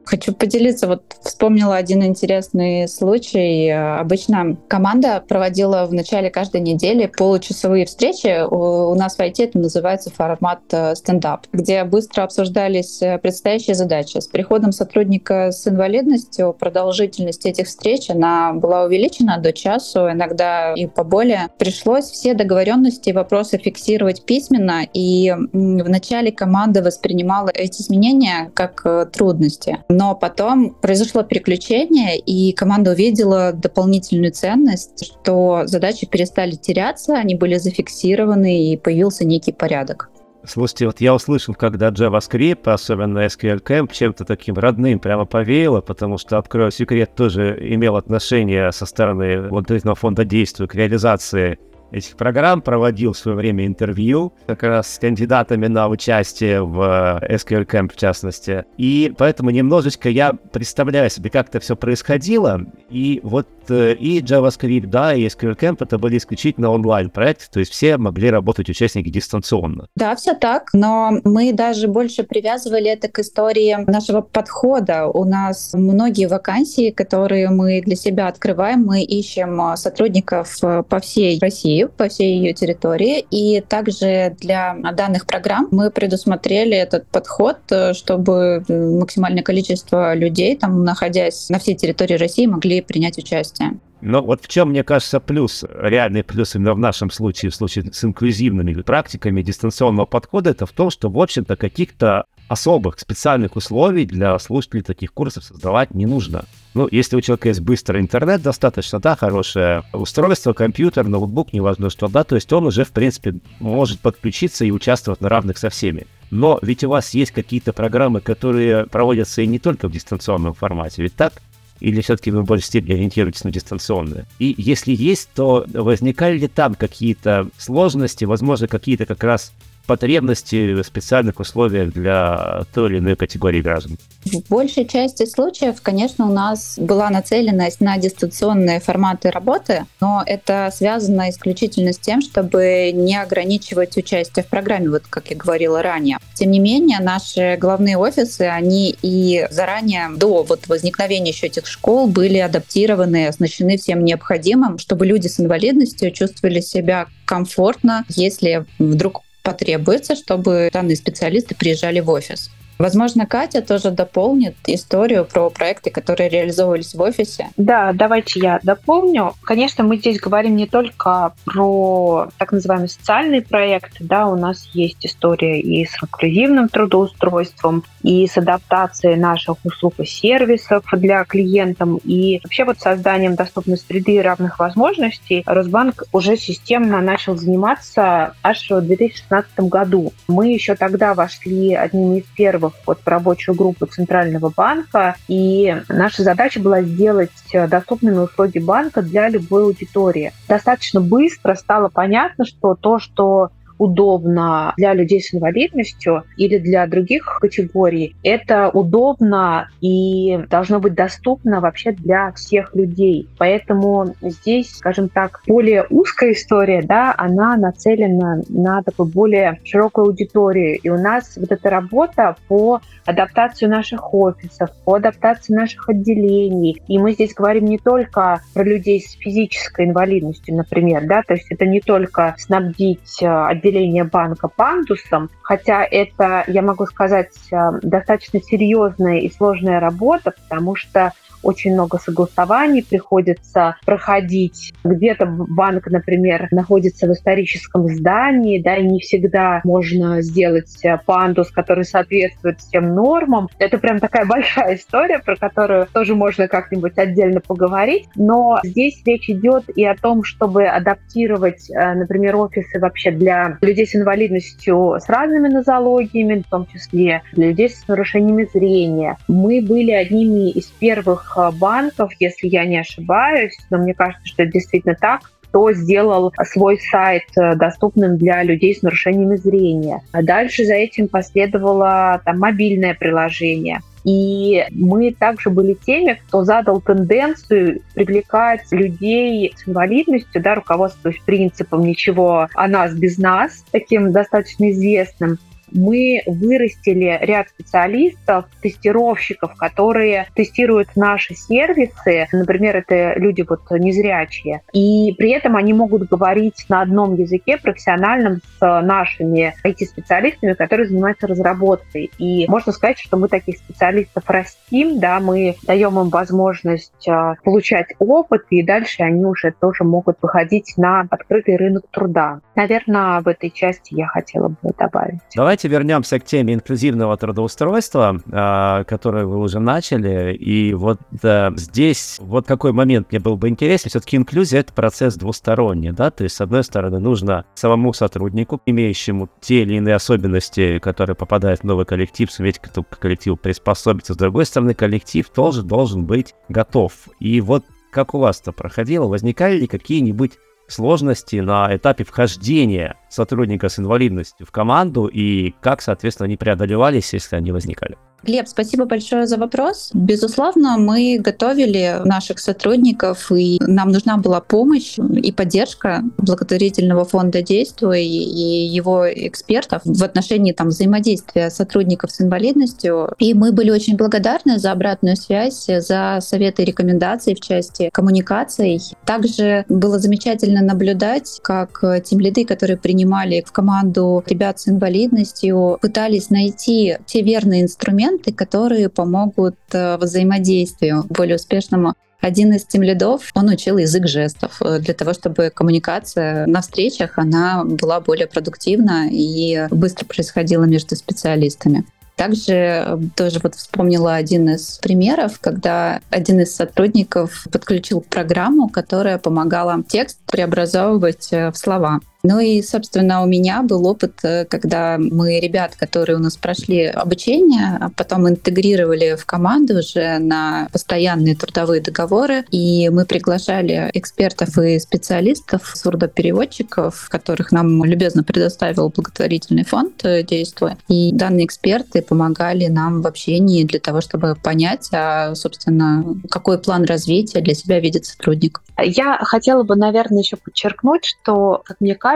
Хочу 0.05 0.33
поделиться, 0.33 0.88
вот 0.88 1.03
вспомнила 1.24 1.75
один 1.75 2.03
интересный 2.03 2.88
случай. 2.88 3.69
Обычно 3.69 4.57
команда 4.67 5.24
проводила 5.27 5.86
в 5.86 5.93
начале 5.93 6.29
каждой 6.29 6.62
недели 6.62 7.05
получасовые 7.05 7.86
встречи. 7.86 8.43
У 8.45 8.93
нас 8.95 9.15
в 9.15 9.19
IT 9.19 9.36
это 9.38 9.60
называется 9.60 10.10
формат 10.10 10.62
э, 10.72 10.95
стендап, 10.95 11.48
где 11.51 11.83
быстро 11.83 12.24
обсуждались 12.24 13.01
э, 13.01 13.17
предстоящие 13.17 13.75
задачи. 13.75 14.17
С 14.17 14.27
приходом 14.27 14.72
сотрудника 14.72 15.51
с 15.51 15.67
инвалидностью 15.67 16.53
продолжительность 16.53 17.45
этих 17.45 17.67
встреч 17.67 18.10
она 18.10 18.53
была 18.53 18.83
увеличена 18.83 19.38
до 19.38 19.53
часу, 19.53 20.12
иногда 20.12 20.74
и 20.74 20.86
поболее. 20.86 21.48
Пришлось 21.57 22.05
все 22.05 22.33
договоренности 22.33 23.10
и 23.10 23.13
вопросы 23.13 23.57
фиксировать 23.57 24.25
письменно, 24.25 24.81
и 24.93 25.33
в 25.33 25.89
начале 25.89 26.31
команда 26.31 26.81
воспринимала 26.81 27.50
эти 27.53 27.81
изменения 27.81 28.51
как 28.53 28.81
э, 28.86 29.05
трудности. 29.05 29.79
Но 29.95 30.15
потом 30.15 30.71
произошло 30.71 31.21
переключение, 31.21 32.17
и 32.17 32.51
команда 32.53 32.91
увидела 32.91 33.53
дополнительную 33.53 34.31
ценность, 34.31 35.05
что 35.05 35.67
задачи 35.67 36.07
перестали 36.07 36.53
теряться, 36.55 37.13
они 37.13 37.35
были 37.35 37.57
зафиксированы, 37.57 38.71
и 38.71 38.77
появился 38.77 39.23
некий 39.23 39.51
порядок. 39.51 40.09
Слушайте, 40.45 40.88
вот 40.88 41.00
я 41.00 41.13
услышал, 41.13 41.53
когда 41.53 41.89
JavaScript, 41.89 42.67
особенно 42.69 43.27
SQL 43.27 43.62
Camp, 43.62 43.91
чем-то 43.93 44.25
таким 44.25 44.55
родным 44.55 44.97
прямо 44.97 45.25
повеяло, 45.25 45.81
потому 45.81 46.17
что, 46.17 46.39
открою 46.39 46.71
секрет, 46.71 47.12
тоже 47.15 47.55
имел 47.62 47.95
отношение 47.95 48.71
со 48.71 48.88
стороны 48.88 49.47
благотворительного 49.47 49.95
фонда 49.95 50.25
действия 50.25 50.67
к 50.67 50.73
реализации 50.73 51.59
этих 51.93 52.15
программ, 52.15 52.62
проводил 52.62 53.13
в 53.13 53.17
свое 53.17 53.38
время 53.38 53.65
интервью 53.65 54.33
как 54.47 54.63
раз 54.63 54.95
с 54.95 55.00
кандидатами 55.00 55.67
на 55.67 55.88
участие 55.88 56.63
в 56.63 57.19
э, 57.21 57.35
SQL 57.35 57.65
Camp 57.65 57.93
в 57.93 57.97
частности. 57.97 58.65
И 58.77 59.13
поэтому 59.17 59.51
немножечко 59.51 60.09
я 60.09 60.33
представляю 60.33 61.09
себе, 61.09 61.29
как 61.29 61.50
это 61.50 61.59
все 61.59 61.75
происходило. 61.75 62.62
И 62.89 63.19
вот 63.23 63.47
э, 63.69 63.93
и 63.93 64.21
JavaScript, 64.21 64.88
да, 64.88 65.13
и 65.13 65.27
SQL 65.27 65.57
Camp 65.57 65.77
это 65.81 65.97
были 65.97 66.17
исключительно 66.17 66.71
онлайн-проекты, 66.71 67.45
то 67.51 67.59
есть 67.59 67.71
все 67.71 67.97
могли 67.97 68.29
работать 68.29 68.69
участники 68.69 69.09
дистанционно. 69.09 69.88
Да, 69.95 70.15
все 70.15 70.33
так, 70.33 70.69
но 70.73 71.19
мы 71.23 71.53
даже 71.53 71.88
больше 71.88 72.23
привязывали 72.23 72.89
это 72.89 73.07
к 73.07 73.19
истории 73.19 73.77
нашего 73.89 74.21
подхода. 74.21 75.07
У 75.07 75.23
нас 75.25 75.71
многие 75.73 76.27
вакансии, 76.27 76.89
которые 76.89 77.50
мы 77.50 77.81
для 77.81 77.95
себя 77.95 78.27
открываем, 78.27 78.83
мы 78.83 79.03
ищем 79.03 79.62
э, 79.62 79.77
сотрудников 79.77 80.59
по 80.59 81.00
всей 81.00 81.39
России, 81.39 81.82
по 81.87 82.07
всей 82.09 82.37
ее 82.37 82.53
территории. 82.53 83.25
И 83.31 83.61
также 83.61 84.35
для 84.39 84.75
данных 84.93 85.25
программ 85.25 85.67
мы 85.71 85.89
предусмотрели 85.91 86.75
этот 86.75 87.07
подход, 87.07 87.57
э, 87.69 87.93
чтобы 87.93 88.63
максимальное 88.67 89.43
количество 89.43 90.13
людей, 90.13 90.57
там, 90.57 90.83
находясь 90.83 91.49
на 91.49 91.59
всей 91.59 91.75
территории 91.75 92.15
России, 92.15 92.45
могли 92.45 92.81
принять 92.81 93.17
участие. 93.17 93.79
Но 94.01 94.21
вот 94.21 94.43
в 94.43 94.49
чем, 94.49 94.71
мне 94.71 94.83
кажется, 94.83 95.21
плюс, 95.21 95.63
реальный 95.79 96.25
плюс 96.25 96.55
именно 96.55 96.73
в 96.73 96.77
нашем 96.77 97.09
случае, 97.09 97.51
в 97.51 97.55
случае 97.55 97.85
с 97.93 98.03
инклюзивными 98.03 98.73
практиками 98.81 99.41
дистанционного 99.41 100.05
подхода, 100.05 100.49
это 100.49 100.65
в 100.65 100.73
том, 100.73 100.89
что, 100.89 101.09
в 101.09 101.17
общем-то, 101.17 101.55
каких-то 101.55 102.25
особых 102.49 102.99
специальных 102.99 103.55
условий 103.55 104.05
для 104.05 104.37
слушателей 104.39 104.83
таких 104.83 105.13
курсов 105.13 105.45
создавать 105.45 105.93
не 105.93 106.05
нужно. 106.05 106.43
Ну, 106.74 106.88
если 106.89 107.15
у 107.15 107.22
человека 107.22 107.50
есть 107.50 107.62
быстрый 107.62 108.01
интернет, 108.01 108.42
достаточно, 108.42 109.00
да, 109.00 109.15
хорошее 109.15 109.84
устройство, 109.94 110.53
компьютер, 110.53 111.08
ноутбук, 111.08 111.53
неважно 111.53 111.89
что, 111.89 112.08
да, 112.08 112.24
то 112.24 112.36
есть 112.36 112.51
он 112.51 112.65
уже, 112.65 112.84
в 112.84 112.92
принципе, 112.92 113.36
может 113.60 114.00
подключиться 114.00 114.65
и 114.65 114.72
участвовать 114.72 115.22
на 115.22 115.30
равных 115.30 115.60
со 115.60 115.70
всеми. 115.70 116.08
Но 116.32 116.58
ведь 116.63 116.84
у 116.84 116.89
вас 116.89 117.13
есть 117.13 117.32
какие-то 117.32 117.74
программы, 117.74 118.22
которые 118.22 118.88
проводятся 118.88 119.44
и 119.44 119.48
не 119.48 119.60
только 119.60 119.88
в 119.88 119.92
дистанционном 119.92 120.56
формате, 120.56 121.03
ведь 121.03 121.15
так? 121.15 121.34
Или 121.80 122.01
все-таки 122.01 122.32
вы 122.32 122.42
в 122.42 122.46
большей 122.46 122.65
степени 122.65 122.94
ориентируетесь 122.94 123.44
на 123.44 123.51
дистанционное? 123.51 124.25
И 124.39 124.56
если 124.58 124.96
есть, 124.96 125.30
то 125.36 125.65
возникали 125.74 126.39
ли 126.39 126.48
там 126.48 126.74
какие-то 126.74 127.50
сложности, 127.58 128.25
возможно, 128.25 128.68
какие-то 128.68 129.06
как 129.06 129.24
раз 129.24 129.51
потребности 129.85 130.73
в 130.73 130.83
специальных 130.83 131.39
условиях 131.39 131.93
для 131.93 132.63
той 132.73 132.89
или 132.89 132.99
иной 132.99 133.15
категории 133.15 133.61
граждан? 133.61 133.97
В 134.25 134.41
большей 134.49 134.85
части 134.85 135.25
случаев, 135.25 135.81
конечно, 135.81 136.29
у 136.29 136.33
нас 136.33 136.75
была 136.77 137.09
нацеленность 137.09 137.81
на 137.81 137.97
дистанционные 137.97 138.79
форматы 138.79 139.29
работы, 139.31 139.85
но 139.99 140.23
это 140.25 140.69
связано 140.73 141.29
исключительно 141.29 141.93
с 141.93 141.97
тем, 141.99 142.21
чтобы 142.21 142.91
не 142.93 143.15
ограничивать 143.19 143.97
участие 143.97 144.43
в 144.43 144.47
программе, 144.47 144.89
вот 144.89 145.03
как 145.09 145.29
я 145.29 145.35
говорила 145.35 145.81
ранее. 145.81 146.17
Тем 146.35 146.51
не 146.51 146.59
менее, 146.59 146.99
наши 146.99 147.57
главные 147.59 147.97
офисы, 147.97 148.41
они 148.43 148.95
и 149.01 149.45
заранее, 149.51 150.09
до 150.15 150.43
вот 150.43 150.67
возникновения 150.67 151.31
еще 151.31 151.47
этих 151.47 151.67
школ, 151.67 152.07
были 152.07 152.37
адаптированы, 152.37 153.27
оснащены 153.27 153.77
всем 153.77 154.05
необходимым, 154.05 154.77
чтобы 154.77 155.05
люди 155.05 155.27
с 155.27 155.39
инвалидностью 155.39 156.11
чувствовали 156.11 156.61
себя 156.61 157.07
комфортно, 157.25 158.05
если 158.09 158.65
вдруг 158.79 159.21
потребуется, 159.43 160.15
чтобы 160.15 160.69
данные 160.73 160.95
специалисты 160.95 161.53
приезжали 161.53 162.00
в 162.00 162.09
офис. 162.09 162.50
Возможно, 162.77 163.25
Катя 163.25 163.62
тоже 163.62 163.92
дополнит 163.92 164.56
историю 164.68 165.25
про 165.25 165.50
проекты, 165.50 165.89
которые 165.89 166.30
реализовывались 166.30 166.94
в 166.94 167.01
офисе. 167.01 167.50
Да, 167.58 167.94
давайте 167.94 168.39
я 168.39 168.60
дополню. 168.63 169.34
Конечно, 169.44 169.84
мы 169.84 169.98
здесь 169.98 170.20
говорим 170.20 170.56
не 170.56 170.68
только 170.68 171.34
про 171.46 172.30
так 172.38 172.51
называемые 172.51 172.89
социальные 172.89 173.42
проекты, 173.42 174.03
да, 174.03 174.27
у 174.27 174.36
нас 174.36 174.70
есть 174.74 175.06
история 175.06 175.60
и 175.60 175.86
с 175.86 175.96
инклюзивным 176.01 176.70
трудоустройством, 176.70 177.84
и 178.03 178.27
с 178.27 178.38
адаптацией 178.38 179.15
наших 179.15 179.58
услуг 179.63 179.96
и 180.00 180.06
сервисов 180.06 180.84
для 180.92 181.24
клиентов, 181.24 182.00
и 182.03 182.39
вообще 182.44 182.65
вот 182.65 182.80
созданием 182.80 183.36
доступной 183.36 183.77
среды 183.77 184.15
и 184.15 184.22
равных 184.22 184.60
возможностей 184.60 185.44
Росбанк 185.46 186.03
уже 186.12 186.38
системно 186.38 187.01
начал 187.01 187.38
заниматься 187.38 188.36
аж 188.44 188.70
в 188.70 188.82
2016 188.82 189.60
году. 189.62 190.12
Мы 190.27 190.53
еще 190.53 190.75
тогда 190.75 191.13
вошли 191.13 191.74
одними 191.74 192.20
из 192.20 192.25
первых 192.36 192.73
первых 192.74 192.88
вот 192.88 193.00
в 193.00 193.08
рабочую 193.08 193.56
группу 193.56 193.86
Центрального 193.86 194.51
банка, 194.56 195.15
и 195.27 195.82
наша 195.89 196.24
задача 196.24 196.60
была 196.60 196.82
сделать 196.82 197.32
э, 197.53 197.68
доступными 197.68 198.18
услуги 198.18 198.60
банка 198.60 199.01
для 199.01 199.30
любой 199.30 199.63
аудитории. 199.63 200.34
Достаточно 200.48 201.01
быстро 201.01 201.56
стало 201.56 201.89
понятно, 201.89 202.46
что 202.46 202.75
то, 202.75 203.00
что 203.00 203.51
удобно 203.77 204.74
для 204.77 204.94
людей 204.94 205.22
с 205.22 205.34
инвалидностью 205.34 206.24
или 206.38 206.58
для 206.58 206.86
других 206.88 207.38
категорий, 207.42 208.15
это 208.24 208.70
удобно 208.70 209.70
и 209.82 210.39
должно 210.50 210.80
быть 210.80 210.96
доступно 210.96 211.60
вообще 211.60 211.92
для 211.92 212.32
всех 212.34 212.75
людей. 212.75 213.27
Поэтому 213.38 214.15
здесь, 214.22 214.75
скажем 214.75 215.10
так, 215.10 215.42
более 215.48 215.86
узкая 215.89 216.34
история, 216.34 216.82
да, 216.82 217.13
она 217.18 217.58
нацелена 217.58 218.42
на 218.50 218.82
такую 218.84 219.08
более 219.08 219.60
широкую 219.63 220.08
аудиторию. 220.08 220.80
И 220.82 220.89
у 220.89 220.98
нас 220.98 221.38
вот 221.38 221.51
эта 221.51 221.70
работа 221.70 222.36
по 222.48 222.82
адаптации 223.06 223.65
наших 223.65 224.13
офисов, 224.13 224.70
по 224.86 224.96
адаптации 224.96 225.53
наших 225.53 225.89
отделений. 225.89 226.82
И 226.88 226.98
мы 226.98 227.13
здесь 227.13 227.34
говорим 227.34 227.65
не 227.65 227.77
только 227.77 228.42
про 228.53 228.63
людей 228.63 229.01
с 229.01 229.12
физической 229.13 229.86
инвалидностью, 229.86 230.56
например, 230.56 231.06
да, 231.06 231.22
то 231.24 231.34
есть 231.34 231.48
это 231.50 231.65
не 231.65 231.82
только 231.82 232.36
снабдить 232.38 233.22
э, 233.22 233.25
отделение 233.63 234.03
банка 234.03 234.48
пандусом, 234.48 235.29
хотя 235.41 235.84
это, 235.84 236.43
я 236.48 236.62
могу 236.62 236.86
сказать, 236.86 237.34
э, 237.51 237.58
достаточно 237.82 238.41
серьезная 238.41 239.20
и 239.20 239.32
сложная 239.32 239.79
работа, 239.79 240.32
потому 240.32 240.75
что 240.75 241.13
очень 241.43 241.73
много 241.73 242.00
согласований 242.00 242.83
приходится 242.83 243.75
проходить. 243.85 244.73
Где-то 244.83 245.25
банк, 245.25 245.88
например, 245.88 246.47
находится 246.51 247.07
в 247.07 247.12
историческом 247.12 247.88
здании, 247.88 248.62
да, 248.62 248.77
и 248.77 248.88
не 248.88 249.00
всегда 249.00 249.61
можно 249.63 250.22
сделать 250.22 250.83
э, 250.83 250.98
пандус, 251.05 251.51
который 251.51 251.83
соответствует 251.83 252.59
всем 252.59 252.96
нормам. 252.96 253.50
Это 253.59 253.77
прям 253.77 254.00
такая 254.00 254.25
большая 254.33 254.75
история, 254.75 255.20
про 255.20 255.35
которую 255.35 255.87
тоже 255.94 256.15
можно 256.15 256.48
как-нибудь 256.48 256.98
отдельно 256.98 257.41
поговорить. 257.41 258.07
Но 258.15 258.59
здесь 258.63 259.01
речь 259.05 259.29
идет 259.29 259.65
и 259.75 259.85
о 259.85 259.96
том, 259.96 260.24
чтобы 260.24 260.65
адаптировать, 260.65 261.70
э, 261.70 261.94
например, 261.94 262.37
офисы 262.37 262.79
вообще 262.79 263.11
для 263.11 263.57
людей 263.61 263.85
с 263.85 263.96
инвалидностью 263.96 264.98
с 265.00 265.09
разными 265.09 265.50
нозологиями, 265.50 266.44
в 266.46 266.50
том 266.50 266.65
числе 266.68 267.22
для 267.33 267.48
людей 267.48 267.70
с 267.70 267.87
нарушениями 267.87 268.48
зрения. 268.53 269.18
Мы 269.27 269.61
были 269.61 269.91
одними 269.91 270.50
из 270.51 270.65
первых 270.65 271.32
банков, 271.59 272.11
если 272.19 272.48
я 272.48 272.65
не 272.65 272.79
ошибаюсь, 272.79 273.57
но 273.69 273.77
мне 273.77 273.93
кажется, 273.93 274.27
что 274.27 274.43
это 274.43 274.51
действительно 274.53 274.96
так, 274.96 275.22
кто 275.53 275.72
сделал 275.72 276.33
свой 276.51 276.79
сайт 276.79 277.25
э, 277.37 277.55
доступным 277.55 278.17
для 278.17 278.41
людей 278.41 278.75
с 278.75 278.81
нарушениями 278.81 279.35
зрения. 279.35 280.01
А 280.11 280.24
дальше 280.24 280.65
за 280.65 280.74
этим 280.74 281.07
последовало 281.07 282.19
там, 282.25 282.39
мобильное 282.39 282.96
приложение. 282.96 283.81
И 284.03 284.65
мы 284.72 285.13
также 285.13 285.51
были 285.51 285.75
теми, 285.75 286.19
кто 286.27 286.43
задал 286.43 286.81
тенденцию 286.81 287.81
привлекать 287.93 288.63
людей 288.72 289.53
с 289.55 289.67
инвалидностью, 289.67 290.41
да, 290.41 290.55
руководствуясь 290.55 291.22
принципом 291.24 291.81
«ничего 291.81 292.48
о 292.55 292.67
нас 292.67 292.96
без 292.96 293.19
нас», 293.19 293.63
таким 293.72 294.11
достаточно 294.11 294.72
известным 294.72 295.37
мы 295.74 296.22
вырастили 296.25 297.18
ряд 297.22 297.50
специалистов, 297.50 298.46
тестировщиков, 298.62 299.55
которые 299.55 300.27
тестируют 300.36 300.90
наши 300.96 301.36
сервисы. 301.36 302.27
Например, 302.31 302.77
это 302.77 303.14
люди 303.20 303.46
вот 303.48 303.62
незрячие. 303.72 304.62
И 304.74 305.14
при 305.18 305.31
этом 305.31 305.55
они 305.55 305.74
могут 305.74 306.07
говорить 306.07 306.66
на 306.70 306.81
одном 306.81 307.16
языке 307.16 307.57
профессиональном 307.57 308.42
с 308.59 308.81
нашими 308.81 309.53
IT-специалистами, 309.66 310.53
которые 310.53 310.88
занимаются 310.88 311.27
разработкой. 311.27 312.12
И 312.18 312.46
можно 312.48 312.72
сказать, 312.72 313.00
что 313.00 313.18
мы 313.18 313.27
таких 313.27 313.57
специалистов 313.57 314.24
растим, 314.27 315.00
да, 315.00 315.20
мы 315.20 315.55
даем 315.64 316.00
им 316.00 316.09
возможность 316.09 317.07
а, 317.07 317.36
получать 317.44 317.88
опыт, 318.00 318.44
и 318.50 318.64
дальше 318.64 319.03
они 319.03 319.25
уже 319.25 319.51
тоже 319.51 319.83
могут 319.83 320.18
выходить 320.22 320.74
на 320.77 321.05
открытый 321.09 321.57
рынок 321.57 321.86
труда. 321.92 322.42
Наверное, 322.55 323.22
в 323.22 323.27
этой 323.27 323.50
части 323.50 323.96
я 323.96 324.07
хотела 324.07 324.50
бы 324.50 324.72
добавить. 324.77 325.20
Давайте 325.36 325.62
давайте 325.63 325.67
вернемся 325.67 326.19
к 326.19 326.25
теме 326.25 326.55
инклюзивного 326.55 327.15
трудоустройства, 327.17 328.19
э, 328.25 328.83
которое 328.85 329.25
вы 329.25 329.39
уже 329.39 329.59
начали. 329.59 330.33
И 330.33 330.73
вот 330.73 330.99
э, 331.21 331.51
здесь 331.55 332.17
вот 332.19 332.45
какой 332.45 332.73
момент 332.73 333.11
мне 333.11 333.19
был 333.19 333.37
бы 333.37 333.49
интересен. 333.49 333.89
Все-таки 333.89 334.17
инклюзия— 334.17 334.59
это 334.61 334.73
процесс 334.73 335.15
двусторонний, 335.15 335.91
да? 335.91 336.11
То 336.11 336.23
есть, 336.23 336.35
с 336.35 336.41
одной 336.41 336.63
стороны, 336.63 336.99
нужно 336.99 337.45
самому 337.55 337.93
сотруднику, 337.93 338.61
имеющему 338.65 339.29
те 339.41 339.61
или 339.61 339.75
иные 339.75 339.95
особенности, 339.95 340.79
которые 340.79 341.15
попадают 341.15 341.61
в 341.61 341.63
новый 341.63 341.85
коллектив, 341.85 342.31
суметь 342.31 342.59
к 342.59 342.67
этому 342.67 342.85
коллективу 342.99 343.37
приспособиться. 343.37 344.13
С 344.13 344.17
другой 344.17 344.45
стороны, 344.45 344.73
коллектив 344.73 345.27
тоже 345.29 345.63
должен 345.63 346.05
быть 346.05 346.35
готов. 346.49 346.93
И 347.19 347.39
вот 347.41 347.63
как 347.91 348.13
у 348.13 348.19
вас 348.19 348.41
это 348.41 348.51
проходило? 348.51 349.07
Возникали 349.07 349.59
ли 349.59 349.67
какие-нибудь 349.67 350.33
сложности 350.67 351.37
на 351.37 351.75
этапе 351.75 352.03
вхождения 352.03 352.97
сотрудника 353.13 353.69
с 353.69 353.79
инвалидностью 353.79 354.45
в 354.45 354.51
команду 354.51 355.05
и 355.05 355.53
как, 355.61 355.81
соответственно, 355.81 356.25
они 356.25 356.37
преодолевались, 356.37 357.13
если 357.13 357.35
они 357.35 357.51
возникали? 357.51 357.97
Глеб, 358.25 358.47
спасибо 358.47 358.85
большое 358.85 359.27
за 359.27 359.37
вопрос. 359.37 359.89
Безусловно, 359.93 360.77
мы 360.77 361.19
готовили 361.19 361.99
наших 362.05 362.39
сотрудников, 362.39 363.29
и 363.33 363.59
нам 363.59 363.89
нужна 363.91 364.15
была 364.15 364.39
помощь 364.39 364.97
и 364.97 365.33
поддержка 365.33 366.03
благотворительного 366.17 367.03
фонда 367.03 367.41
«Действуй» 367.41 368.01
и 368.05 368.65
его 368.65 369.11
экспертов 369.11 369.81
в 369.83 370.01
отношении 370.05 370.53
там, 370.53 370.69
взаимодействия 370.69 371.49
сотрудников 371.49 372.11
с 372.11 372.21
инвалидностью. 372.21 373.09
И 373.19 373.33
мы 373.33 373.51
были 373.51 373.71
очень 373.71 373.97
благодарны 373.97 374.57
за 374.57 374.71
обратную 374.71 375.17
связь, 375.17 375.65
за 375.65 376.19
советы 376.21 376.63
и 376.63 376.65
рекомендации 376.65 377.33
в 377.33 377.41
части 377.41 377.89
коммуникаций. 377.91 378.79
Также 379.05 379.65
было 379.67 379.99
замечательно 379.99 380.61
наблюдать, 380.61 381.41
как 381.43 381.83
тем 382.05 382.21
лиды, 382.21 382.45
которые 382.45 382.77
принимали 382.77 383.02
в 383.48 383.51
команду 383.51 384.24
ребят 384.27 384.59
с 384.59 384.68
инвалидностью, 384.68 385.77
пытались 385.81 386.29
найти 386.29 386.98
те 387.05 387.22
верные 387.22 387.61
инструменты, 387.61 388.33
которые 388.33 388.89
помогут 388.89 389.55
э, 389.72 389.98
взаимодействию 389.98 391.05
более 391.09 391.35
успешному 391.35 391.94
Один 392.24 392.53
из 392.53 392.63
тем 392.63 392.83
лидов, 392.83 393.31
он 393.35 393.50
учил 393.50 393.77
язык 393.77 394.07
жестов 394.07 394.61
э, 394.61 394.79
для 394.79 394.94
того, 394.94 395.11
чтобы 395.11 395.51
коммуникация 395.53 396.46
на 396.48 396.61
встречах, 396.61 397.18
она 397.18 397.66
была 397.66 398.00
более 398.00 398.27
продуктивна 398.27 399.09
и 399.11 399.68
быстро 399.70 400.05
происходила 400.05 400.63
между 400.63 400.96
специалистами. 400.96 401.83
Также 402.16 402.53
э, 402.53 402.98
тоже 403.18 403.42
вот 403.44 403.55
вспомнила 403.55 404.16
один 404.16 404.50
из 404.50 404.77
примеров, 404.77 405.39
когда 405.42 406.00
один 406.09 406.39
из 406.39 406.55
сотрудников 406.55 407.46
подключил 407.51 408.00
программу, 408.00 408.70
которая 408.70 409.18
помогала 409.18 409.83
текст 409.85 410.20
преобразовывать 410.31 411.29
в 411.29 411.53
слова. 411.55 412.00
Ну 412.25 412.40
и, 412.40 412.62
собственно, 412.62 413.22
у 413.22 413.25
меня 413.25 413.64
был 413.64 413.86
опыт, 413.86 414.14
э, 414.24 414.46
когда 414.46 414.98
мы 414.98 415.42
ребят, 415.42 415.75
которые 415.75 416.16
у 416.16 416.22
нас 416.22 416.38
прошли 416.38 416.86
обучение, 416.86 417.77
а 417.81 417.90
потом 417.90 418.29
интегрировали 418.29 419.18
в 419.20 419.25
команду 419.25 419.79
уже 419.79 420.20
на 420.20 420.70
постоянные 420.72 421.36
трудовые 421.36 421.81
договоры, 421.81 422.46
и 422.50 422.88
мы 422.88 423.05
приглашали 423.05 423.92
экспертов 423.94 424.57
и 424.57 424.79
специалистов, 424.79 425.74
сурдопереводчиков, 425.75 427.09
которых 427.09 427.51
нам 427.51 427.83
любезно 427.83 428.24
предоставил 428.24 428.88
благотворительный 428.88 429.66
фонд 429.66 430.05
э, 430.05 430.24
«Действуя». 430.24 430.77
И 430.88 431.12
данные 431.12 431.46
эксперты 431.46 432.01
помогали 432.01 432.68
нам 432.68 433.01
в 433.01 433.07
общении 433.07 433.66
для 433.66 433.81
того, 433.81 434.00
чтобы 434.00 434.38
понять, 434.42 434.88
а, 434.94 435.36
собственно, 435.36 436.05
какой 436.29 436.57
план 436.57 436.86
развития 436.86 437.42
для 437.42 437.53
себя 437.53 437.81
видит 437.81 438.05
сотрудник. 438.05 438.62
Я 438.81 439.18
хотела 439.24 439.64
бы, 439.64 439.75
наверное, 439.75 440.20
еще 440.20 440.38
подчеркнуть, 440.38 441.03
что, 441.03 441.62
как 441.66 441.81
мне 441.81 441.96
кажется, 441.96 442.12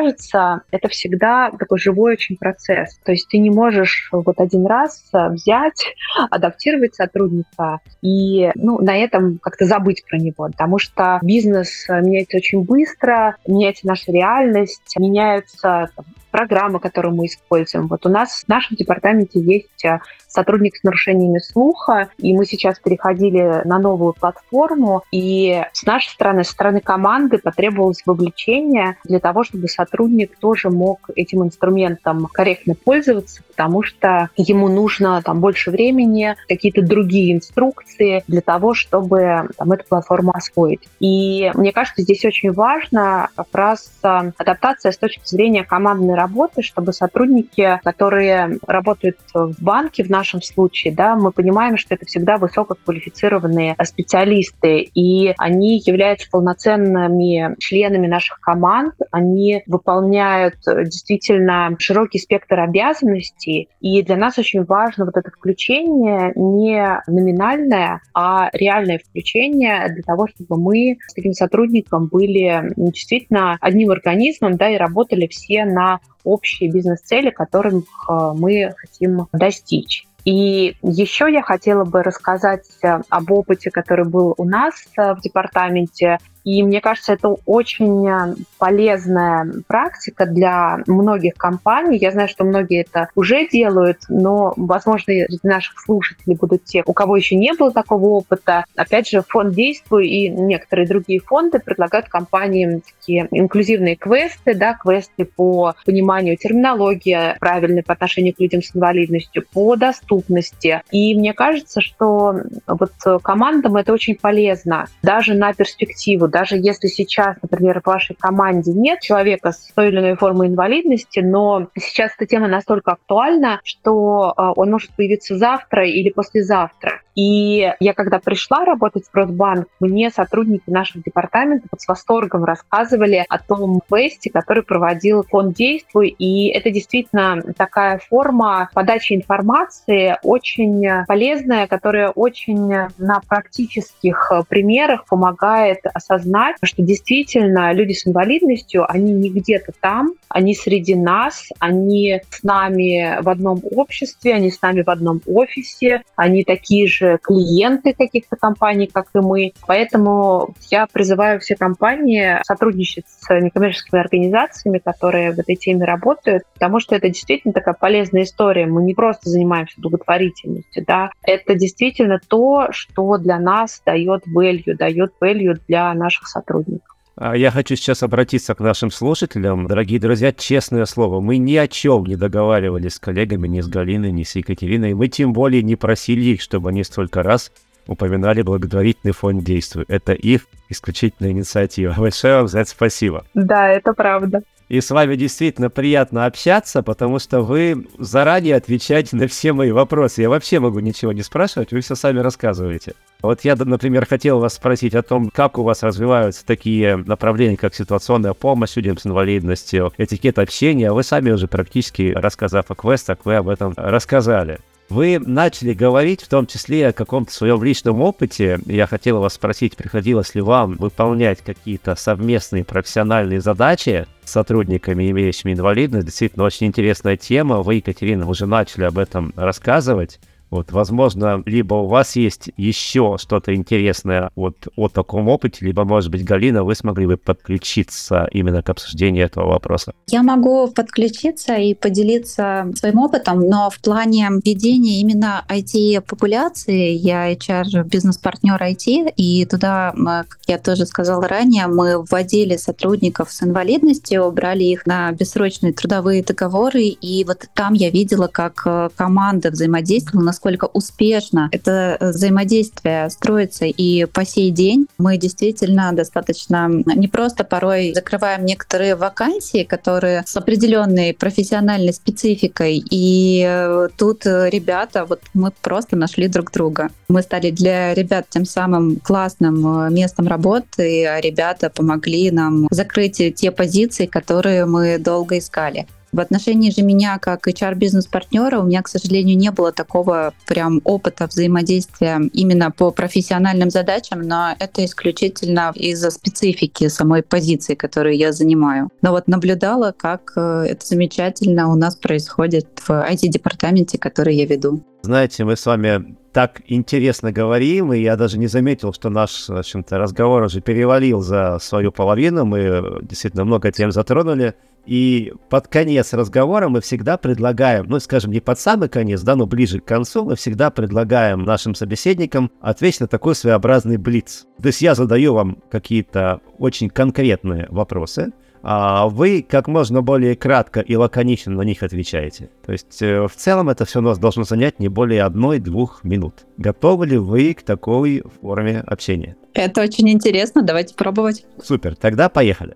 это 0.71 0.87
всегда 0.87 1.51
такой 1.51 1.79
живой 1.79 2.13
очень 2.13 2.37
процесс. 2.37 2.97
То 3.03 3.11
есть 3.11 3.27
ты 3.29 3.37
не 3.37 3.49
можешь 3.49 4.09
вот 4.11 4.39
один 4.39 4.65
раз 4.65 5.09
взять, 5.11 5.85
адаптировать 6.29 6.95
сотрудника 6.95 7.79
и 8.01 8.51
ну, 8.55 8.79
на 8.81 8.97
этом 8.97 9.39
как-то 9.39 9.65
забыть 9.65 10.03
про 10.09 10.17
него, 10.17 10.47
потому 10.47 10.79
что 10.79 11.19
бизнес 11.21 11.87
меняется 11.89 12.37
очень 12.37 12.63
быстро, 12.63 13.37
меняется 13.47 13.87
наша 13.87 14.11
реальность, 14.11 14.95
меняются 14.97 15.89
там, 15.95 16.05
программы, 16.37 16.79
которые 16.79 17.11
мы 17.11 17.25
используем. 17.25 17.87
Вот 17.87 18.05
у 18.05 18.09
нас 18.09 18.43
в 18.43 18.47
нашем 18.47 18.77
департаменте 18.77 19.39
есть 19.39 19.83
э, 19.83 20.01
сотрудник 20.27 20.75
с 20.75 20.83
нарушениями 20.83 21.39
слуха, 21.39 22.09
и 22.19 22.31
мы 22.35 22.45
сейчас 22.45 22.77
переходили 22.77 23.63
на 23.65 23.79
новую 23.79 24.13
платформу, 24.13 25.01
и 25.11 25.63
с 25.73 25.83
нашей 25.83 26.09
стороны, 26.09 26.43
со 26.43 26.51
стороны 26.51 26.79
команды 26.79 27.39
потребовалось 27.39 28.03
вовлечение 28.05 28.97
для 29.03 29.19
того, 29.19 29.43
чтобы 29.43 29.67
сотрудник 29.67 30.37
тоже 30.37 30.69
мог 30.69 31.09
этим 31.15 31.43
инструментом 31.43 32.27
корректно 32.31 32.75
пользоваться, 32.75 33.41
потому 33.47 33.81
что 33.81 34.29
ему 34.35 34.67
нужно 34.67 35.19
там 35.23 35.39
больше 35.39 35.71
времени, 35.71 36.35
какие-то 36.47 36.83
другие 36.83 37.33
инструкции 37.33 38.23
для 38.27 38.41
того, 38.41 38.75
чтобы 38.75 39.49
там, 39.57 39.71
эту 39.71 39.85
платформу 39.87 40.33
освоить. 40.35 40.87
И 40.99 41.51
мне 41.55 41.71
кажется, 41.71 42.03
здесь 42.03 42.23
очень 42.25 42.51
важно 42.51 43.29
как 43.35 43.47
раз 43.53 43.91
э, 44.03 44.31
адаптация 44.37 44.91
с 44.91 44.97
точки 44.99 45.25
зрения 45.25 45.63
командной 45.63 46.13
работы, 46.13 46.26
чтобы 46.61 46.93
сотрудники, 46.93 47.79
которые 47.83 48.59
работают 48.65 49.17
в 49.33 49.55
банке 49.61 50.03
в 50.03 50.09
нашем 50.09 50.41
случае, 50.41 50.93
да, 50.93 51.15
мы 51.15 51.31
понимаем, 51.31 51.77
что 51.77 51.95
это 51.95 52.05
всегда 52.05 52.37
высококвалифицированные 52.37 53.75
специалисты, 53.83 54.81
и 54.81 55.33
они 55.37 55.81
являются 55.85 56.29
полноценными 56.29 57.55
членами 57.59 58.07
наших 58.07 58.39
команд, 58.39 58.93
они 59.11 59.63
выполняют 59.67 60.55
действительно 60.65 61.75
широкий 61.79 62.19
спектр 62.19 62.59
обязанностей, 62.59 63.69
и 63.81 64.01
для 64.01 64.15
нас 64.15 64.37
очень 64.37 64.63
важно 64.63 65.05
вот 65.05 65.17
это 65.17 65.31
включение 65.31 66.31
не 66.35 67.01
номинальное, 67.07 68.01
а 68.13 68.49
реальное 68.53 68.99
включение 68.99 69.89
для 69.89 70.03
того, 70.03 70.27
чтобы 70.27 70.61
мы 70.61 70.97
с 71.07 71.13
таким 71.13 71.33
сотрудником 71.33 72.07
были 72.07 72.71
действительно 72.75 73.57
одним 73.61 73.91
организмом, 73.91 74.57
да, 74.57 74.69
и 74.69 74.77
работали 74.77 75.27
все 75.27 75.65
на 75.65 75.99
общие 76.27 76.71
бизнес-цели, 76.71 77.29
которых 77.29 77.83
э, 78.09 78.33
мы 78.35 78.73
хотим 78.77 79.27
достичь. 79.31 80.07
И 80.25 80.75
еще 80.81 81.31
я 81.31 81.41
хотела 81.41 81.85
бы 81.85 82.03
рассказать 82.03 82.65
э, 82.83 82.99
об 83.07 83.31
опыте, 83.31 83.71
который 83.71 84.05
был 84.05 84.33
у 84.37 84.43
нас 84.43 84.73
э, 84.97 85.13
в 85.13 85.21
департаменте. 85.21 86.17
И 86.47 86.63
мне 86.63 86.79
кажется, 86.79 87.11
это 87.11 87.35
очень 87.45 88.07
э, 88.07 88.35
полезная 88.57 89.51
практика 89.67 90.25
для 90.25 90.79
многих 90.87 91.33
компаний. 91.33 91.97
Я 91.97 92.11
знаю, 92.11 92.29
что 92.29 92.45
многие 92.45 92.85
это 92.89 93.09
уже 93.15 93.49
делают, 93.49 93.97
но, 94.07 94.53
возможно, 94.55 95.11
среди 95.13 95.39
наших 95.43 95.77
слушателей 95.81 96.37
будут 96.37 96.63
те, 96.63 96.83
у 96.85 96.93
кого 96.93 97.17
еще 97.17 97.35
не 97.35 97.53
было 97.53 97.73
такого 97.73 98.05
опыта. 98.05 98.63
Опять 98.77 99.09
же, 99.09 99.23
фонд 99.27 99.55
«Действуй» 99.55 100.07
и 100.07 100.29
некоторые 100.29 100.87
другие 100.87 101.19
фонды 101.19 101.59
предлагают 101.59 102.07
компаниям 102.07 102.79
такие 102.79 103.27
инклюзивные 103.29 103.97
квесты, 103.97 104.55
да, 104.55 104.73
квесты 104.73 105.25
по 105.25 105.73
пониманию 105.85 106.37
терминологии 106.37 107.37
правильной 107.41 107.83
по 107.83 107.91
отношению 107.91 108.33
к 108.33 108.39
людям 108.39 108.63
с 108.63 108.73
инвалидностью, 108.73 109.43
по 109.51 109.75
доступности. 109.75 110.81
И 110.91 111.13
мне 111.13 111.33
кажется, 111.33 111.81
что 111.81 112.39
вот 112.67 112.93
командам 113.21 113.75
это 113.75 113.91
очень 113.91 114.15
полезно, 114.15 114.87
даже 115.03 115.33
на 115.33 115.53
перспективу, 115.53 116.29
даже 116.37 116.55
если 116.57 116.85
сейчас, 116.85 117.35
например, 117.41 117.81
в 117.81 117.87
вашей 117.87 118.15
команде 118.15 118.71
нет 118.71 118.99
человека 118.99 119.53
с 119.53 119.71
той 119.73 119.87
или 119.87 119.97
иной 119.97 120.15
формой 120.17 120.49
инвалидности, 120.49 121.19
но 121.19 121.67
сейчас 121.75 122.11
эта 122.15 122.27
тема 122.27 122.47
настолько 122.47 122.91
актуальна, 122.91 123.59
что 123.63 124.35
а, 124.37 124.51
он 124.51 124.69
может 124.69 124.91
появиться 124.91 125.35
завтра 125.35 125.87
или 125.89 126.11
послезавтра. 126.11 127.01
И 127.17 127.73
я 127.79 127.93
когда 127.95 128.19
пришла 128.19 128.63
работать 128.63 129.05
в 129.11 129.15
Росбанк, 129.15 129.65
мне 129.79 130.11
сотрудники 130.11 130.69
нашего 130.69 131.03
департамента 131.03 131.67
с 131.75 131.87
восторгом 131.87 132.43
рассказывали 132.43 133.25
о 133.27 133.39
том 133.39 133.81
квесте, 133.89 134.29
который 134.29 134.61
проводил 134.61 135.23
фонд 135.23 135.55
«Действуй». 135.55 136.09
И 136.09 136.49
это 136.49 136.69
действительно 136.69 137.41
такая 137.57 137.99
форма 138.07 138.69
подачи 138.75 139.13
информации, 139.13 140.17
очень 140.21 140.87
полезная, 141.07 141.65
которая 141.65 142.09
очень 142.09 142.67
на 142.99 143.21
практических 143.27 144.31
примерах 144.47 145.05
помогает 145.07 145.79
осознать, 145.91 146.26
что 146.63 146.81
действительно 146.81 147.73
люди 147.73 147.93
с 147.93 148.07
инвалидностью, 148.07 148.89
они 148.89 149.13
не 149.13 149.29
где-то 149.29 149.71
там, 149.79 150.13
они 150.29 150.55
среди 150.55 150.95
нас, 150.95 151.49
они 151.59 152.21
с 152.29 152.43
нами 152.43 153.21
в 153.21 153.29
одном 153.29 153.61
обществе, 153.71 154.33
они 154.33 154.51
с 154.51 154.61
нами 154.61 154.81
в 154.81 154.89
одном 154.89 155.21
офисе, 155.25 156.03
они 156.15 156.43
такие 156.43 156.87
же 156.87 157.19
клиенты 157.21 157.93
каких-то 157.93 158.35
компаний, 158.35 158.89
как 158.91 159.07
и 159.13 159.19
мы. 159.19 159.53
Поэтому 159.65 160.55
я 160.69 160.87
призываю 160.87 161.39
все 161.39 161.55
компании 161.55 162.39
сотрудничать 162.45 163.05
с 163.07 163.39
некоммерческими 163.39 163.99
организациями, 163.99 164.79
которые 164.79 165.31
в 165.31 165.39
этой 165.39 165.55
теме 165.55 165.85
работают, 165.85 166.43
потому 166.53 166.79
что 166.79 166.95
это 166.95 167.07
действительно 167.09 167.53
такая 167.53 167.75
полезная 167.79 168.23
история. 168.23 168.65
Мы 168.65 168.83
не 168.83 168.93
просто 168.93 169.29
занимаемся 169.29 169.79
благотворительностью, 169.79 170.83
да, 170.85 171.11
это 171.23 171.55
действительно 171.55 172.19
то, 172.27 172.67
что 172.71 173.17
для 173.17 173.39
нас 173.39 173.81
дает 173.85 174.23
value, 174.27 174.75
дает 174.75 175.13
value 175.21 175.57
для 175.67 175.93
наших 175.93 176.16
сотрудников. 176.25 176.95
А 177.19 177.35
я 177.35 177.49
хочу 177.49 177.75
сейчас 177.75 178.03
обратиться 178.03 178.53
к 178.53 178.59
нашим 178.59 178.91
слушателям. 178.91 179.65
Дорогие 179.65 179.99
друзья, 179.99 180.31
честное 180.31 180.85
слово, 180.85 181.19
мы 181.19 181.37
ни 181.37 181.55
о 181.55 181.67
чем 181.67 182.05
не 182.05 182.15
договаривались 182.15 182.93
с 182.93 182.99
коллегами, 182.99 183.47
ни 183.47 183.59
с 183.59 183.67
Галиной, 183.67 184.11
ни 184.11 184.21
с 184.21 184.35
Екатериной. 184.35 184.93
Мы 184.93 185.07
тем 185.07 185.33
более 185.33 185.63
не 185.63 185.75
просили 185.75 186.21
их, 186.21 186.41
чтобы 186.41 186.69
они 186.69 186.83
столько 186.83 187.23
раз 187.23 187.51
упоминали 187.87 188.43
благотворительный 188.43 189.13
фонд 189.13 189.43
«Действуй». 189.43 189.85
Это 189.87 190.13
их 190.13 190.45
исключительная 190.69 191.31
инициатива. 191.31 191.95
Большое 191.97 192.37
вам 192.37 192.47
за 192.47 192.59
это 192.59 192.69
спасибо. 192.69 193.25
Да, 193.33 193.67
это 193.67 193.93
правда. 193.93 194.43
И 194.69 194.81
с 194.81 194.91
вами 194.91 195.15
действительно 195.15 195.69
приятно 195.69 196.25
общаться, 196.25 196.83
потому 196.83 197.19
что 197.19 197.41
вы 197.41 197.87
заранее 197.97 198.55
отвечаете 198.57 199.15
на 199.15 199.27
все 199.27 199.53
мои 199.53 199.71
вопросы. 199.71 200.21
Я 200.21 200.29
вообще 200.29 200.59
могу 200.59 200.79
ничего 200.79 201.13
не 201.13 201.23
спрашивать, 201.23 201.71
вы 201.71 201.79
все 201.79 201.95
сами 201.95 202.19
рассказываете. 202.19 202.93
Вот 203.21 203.41
я, 203.45 203.55
например, 203.55 204.05
хотел 204.05 204.39
вас 204.39 204.55
спросить 204.55 204.93
о 204.93 205.03
том, 205.03 205.29
как 205.29 205.57
у 205.57 205.63
вас 205.63 205.83
развиваются 205.83 206.45
такие 206.45 206.97
направления, 206.97 207.57
как 207.57 207.73
ситуационная 207.73 208.33
помощь 208.33 208.75
людям 208.75 208.97
с 208.97 209.07
инвалидностью, 209.07 209.93
этикет 209.97 210.37
общения. 210.37 210.91
Вы 210.91 211.03
сами 211.03 211.31
уже 211.31 211.47
практически, 211.47 212.13
рассказав 212.15 212.69
о 212.69 212.75
квестах, 212.75 213.19
вы 213.23 213.37
об 213.37 213.47
этом 213.47 213.73
рассказали. 213.77 214.59
Вы 214.89 215.19
начали 215.19 215.73
говорить 215.73 216.21
в 216.21 216.29
том 216.29 216.47
числе 216.47 216.87
о 216.87 216.93
каком-то 216.93 217.33
своем 217.33 217.61
личном 217.61 218.01
опыте. 218.01 218.59
Я 218.65 218.87
хотел 218.87 219.19
вас 219.19 219.33
спросить, 219.33 219.75
приходилось 219.75 220.33
ли 220.33 220.41
вам 220.41 220.75
выполнять 220.75 221.41
какие-то 221.41 221.95
совместные 221.95 222.63
профессиональные 222.63 223.41
задачи 223.41 224.07
с 224.23 224.31
сотрудниками, 224.31 225.11
имеющими 225.11 225.51
инвалидность. 225.51 226.05
Действительно, 226.05 226.45
очень 226.45 226.67
интересная 226.67 227.17
тема. 227.17 227.63
Вы, 227.63 227.75
Екатерина, 227.75 228.29
уже 228.29 228.45
начали 228.45 228.85
об 228.85 228.97
этом 228.97 229.33
рассказывать. 229.35 230.19
Вот, 230.49 230.71
возможно, 230.71 231.43
либо 231.45 231.75
у 231.75 231.87
вас 231.87 232.15
есть 232.15 232.49
еще 232.57 233.17
что-то 233.19 233.53
интересное 233.53 234.31
вот 234.35 234.55
о 234.75 234.87
таком 234.87 235.27
опыте, 235.27 235.65
либо, 235.65 235.83
может 235.83 236.09
быть, 236.09 236.23
Галина, 236.23 236.63
вы 236.63 236.75
смогли 236.75 237.05
бы 237.05 237.17
подключиться 237.17 238.27
именно 238.31 238.61
к 238.61 238.69
обсуждению 238.69 239.25
этого 239.25 239.47
вопроса. 239.47 239.93
Я 240.09 240.23
могу 240.23 240.67
подключиться 240.69 241.55
и 241.55 241.73
поделиться 241.73 242.71
своим 242.75 242.99
опытом, 242.99 243.41
но 243.41 243.69
в 243.69 243.79
плане 243.79 244.29
ведения 244.45 245.01
именно 245.01 245.45
IT-популяции 245.49 246.91
я 246.91 247.33
HR-бизнес-партнер 247.33 248.61
IT, 248.61 249.13
и 249.17 249.45
туда, 249.45 249.93
как 249.95 250.39
я 250.47 250.57
тоже 250.57 250.85
сказала 250.85 251.27
ранее, 251.27 251.67
мы 251.67 252.03
вводили 252.03 252.55
сотрудников 252.55 253.31
с 253.31 253.43
инвалидностью, 253.43 254.31
брали 254.31 254.63
их 254.63 254.85
на 254.85 255.11
бессрочные 255.11 255.73
трудовые 255.73 256.23
договоры, 256.23 256.83
и 256.83 257.23
вот 257.25 257.47
там 257.53 257.73
я 257.73 257.89
видела, 257.89 258.27
как 258.27 258.61
э, 258.65 258.89
команда 258.95 259.49
взаимодействовала, 259.49 260.25
насколько 260.37 260.65
успешно 260.73 261.49
это 261.51 261.97
э, 261.99 262.09
взаимодействие 262.11 263.09
строится, 263.09 263.65
и 263.65 264.05
по 264.05 264.23
сей 264.23 264.51
день 264.51 264.85
мы 264.99 265.17
действительно 265.17 265.91
достаточно 265.93 266.69
не 266.69 267.07
просто 267.07 267.43
порой 267.43 267.93
закрываем 267.95 268.45
некоторые 268.45 268.95
вакансии, 268.95 269.63
которые 269.63 270.23
с 270.25 270.37
определенной 270.37 271.13
профессиональной 271.13 271.93
спецификой, 271.93 272.83
и 272.91 273.43
э, 273.47 273.87
тут 273.97 274.25
ребята, 274.25 275.05
вот 275.05 275.21
мы 275.33 275.51
просто 275.61 275.95
нашли 275.95 276.27
друг 276.27 276.51
друга. 276.51 276.89
Мы 277.07 277.23
стали 277.23 277.49
для 277.49 277.95
ребят 277.95 278.27
тем 278.29 278.45
самым 278.45 278.97
классным 278.97 279.93
местом 279.93 280.27
работы, 280.27 281.07
а 281.07 281.19
ребята 281.19 281.69
помогли 281.69 282.29
нам 282.31 282.67
закрыть 282.69 283.21
те 283.35 283.51
позиции, 283.51 284.05
которые 284.05 284.65
мы 284.65 284.99
долго 284.99 285.37
искали. 285.37 285.87
В 286.17 286.19
отношении 286.19 286.71
же 286.71 286.81
меня 286.81 287.19
как 287.19 287.47
HR-бизнес-партнера 287.47 288.57
у 288.57 288.63
меня, 288.63 288.81
к 288.81 288.87
сожалению, 288.87 289.37
не 289.37 289.51
было 289.51 289.71
такого 289.71 290.33
прям 290.47 290.81
опыта 290.83 291.27
взаимодействия 291.27 292.19
именно 292.33 292.71
по 292.71 292.89
профессиональным 292.89 293.69
задачам, 293.69 294.21
но 294.23 294.55
это 294.57 294.83
исключительно 294.83 295.71
из-за 295.75 296.09
специфики 296.09 296.87
самой 296.87 297.21
позиции, 297.21 297.75
которую 297.75 298.17
я 298.17 298.31
занимаю. 298.31 298.89
Но 299.03 299.11
вот 299.11 299.27
наблюдала, 299.27 299.93
как 299.95 300.33
э, 300.35 300.65
это 300.69 300.87
замечательно 300.87 301.71
у 301.71 301.75
нас 301.75 301.95
происходит 301.95 302.65
в 302.81 302.89
IT-департаменте, 302.89 303.99
который 303.99 304.35
я 304.37 304.47
веду. 304.47 304.81
Знаете, 305.03 305.45
мы 305.45 305.55
с 305.55 305.67
вами 305.67 306.17
так 306.33 306.61
интересно 306.65 307.31
говорим, 307.31 307.93
и 307.93 307.99
я 307.99 308.15
даже 308.15 308.39
не 308.39 308.47
заметил, 308.47 308.91
что 308.91 309.09
наш, 309.09 309.49
в 309.49 309.91
разговор 309.91 310.43
уже 310.43 310.61
перевалил 310.61 311.21
за 311.21 311.59
свою 311.61 311.91
половину. 311.91 312.43
Мы 312.43 313.01
действительно 313.03 313.45
много 313.45 313.71
тем 313.71 313.91
затронули. 313.91 314.55
И 314.87 315.33
под 315.49 315.67
конец 315.67 316.13
разговора 316.13 316.69
мы 316.69 316.79
всегда 316.79 317.17
предлагаем, 317.17 317.85
ну, 317.89 317.99
скажем, 317.99 318.31
не 318.31 318.39
под 318.39 318.57
самый 318.57 318.87
конец, 318.87 319.21
да, 319.21 319.35
но 319.35 319.45
ближе 319.45 319.81
к 319.81 319.85
концу, 319.85 320.23
мы 320.23 320.37
всегда 320.37 320.71
предлагаем 320.71 321.43
нашим 321.43 321.75
собеседникам 321.75 322.51
ответить 322.61 323.01
на 323.01 323.07
такой 323.07 323.35
своеобразный 323.35 323.97
блиц. 323.97 324.45
То 324.61 324.67
есть 324.67 324.81
я 324.81 324.95
задаю 324.95 325.33
вам 325.33 325.57
какие-то 325.69 326.39
очень 326.57 326.89
конкретные 326.89 327.67
вопросы, 327.69 328.31
а 328.63 329.07
вы 329.07 329.45
как 329.47 329.67
можно 329.67 330.01
более 330.01 330.35
кратко 330.35 330.79
и 330.79 330.95
лаконично 330.95 331.53
на 331.53 331.63
них 331.63 331.83
отвечаете. 331.83 332.49
То 332.65 332.71
есть 332.71 333.01
э, 333.01 333.27
в 333.27 333.35
целом 333.35 333.69
это 333.69 333.85
все 333.85 333.99
у 333.99 334.01
нас 334.01 334.17
должно 334.17 334.43
занять 334.43 334.79
не 334.79 334.87
более 334.87 335.23
одной-двух 335.23 336.05
минут. 336.05 336.45
Готовы 336.57 337.07
ли 337.07 337.17
вы 337.17 337.53
к 337.53 337.61
такой 337.61 338.23
форме 338.41 338.79
общения? 338.87 339.35
Это 339.53 339.81
очень 339.81 340.09
интересно, 340.09 340.61
давайте 340.61 340.95
пробовать. 340.95 341.45
Супер, 341.61 341.95
тогда 341.95 342.29
поехали. 342.29 342.75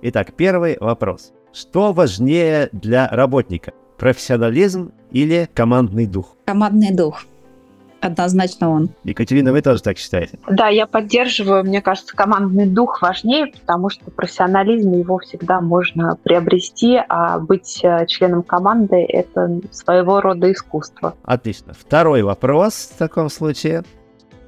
Итак, 0.00 0.32
первый 0.34 0.76
вопрос. 0.78 1.32
Что 1.52 1.92
важнее 1.92 2.68
для 2.70 3.08
работника? 3.08 3.72
Профессионализм 3.96 4.92
или 5.10 5.48
командный 5.52 6.06
дух? 6.06 6.36
Командный 6.46 6.94
дух. 6.94 7.24
Однозначно 8.00 8.70
он. 8.70 8.90
Екатерина, 9.02 9.50
вы 9.50 9.60
тоже 9.60 9.82
так 9.82 9.98
считаете? 9.98 10.38
Да, 10.48 10.68
я 10.68 10.86
поддерживаю. 10.86 11.64
Мне 11.64 11.82
кажется, 11.82 12.14
командный 12.14 12.66
дух 12.66 13.02
важнее, 13.02 13.46
потому 13.46 13.90
что 13.90 14.08
профессионализм 14.12 14.92
его 14.92 15.18
всегда 15.18 15.60
можно 15.60 16.16
приобрести, 16.22 17.00
а 17.08 17.40
быть 17.40 17.80
э, 17.82 18.06
членом 18.06 18.44
команды– 18.44 19.04
это 19.08 19.60
своего 19.72 20.20
рода 20.20 20.52
искусство. 20.52 21.16
Отлично. 21.24 21.72
Второй 21.76 22.22
вопрос 22.22 22.92
в 22.94 22.98
таком 22.98 23.28
случае. 23.30 23.82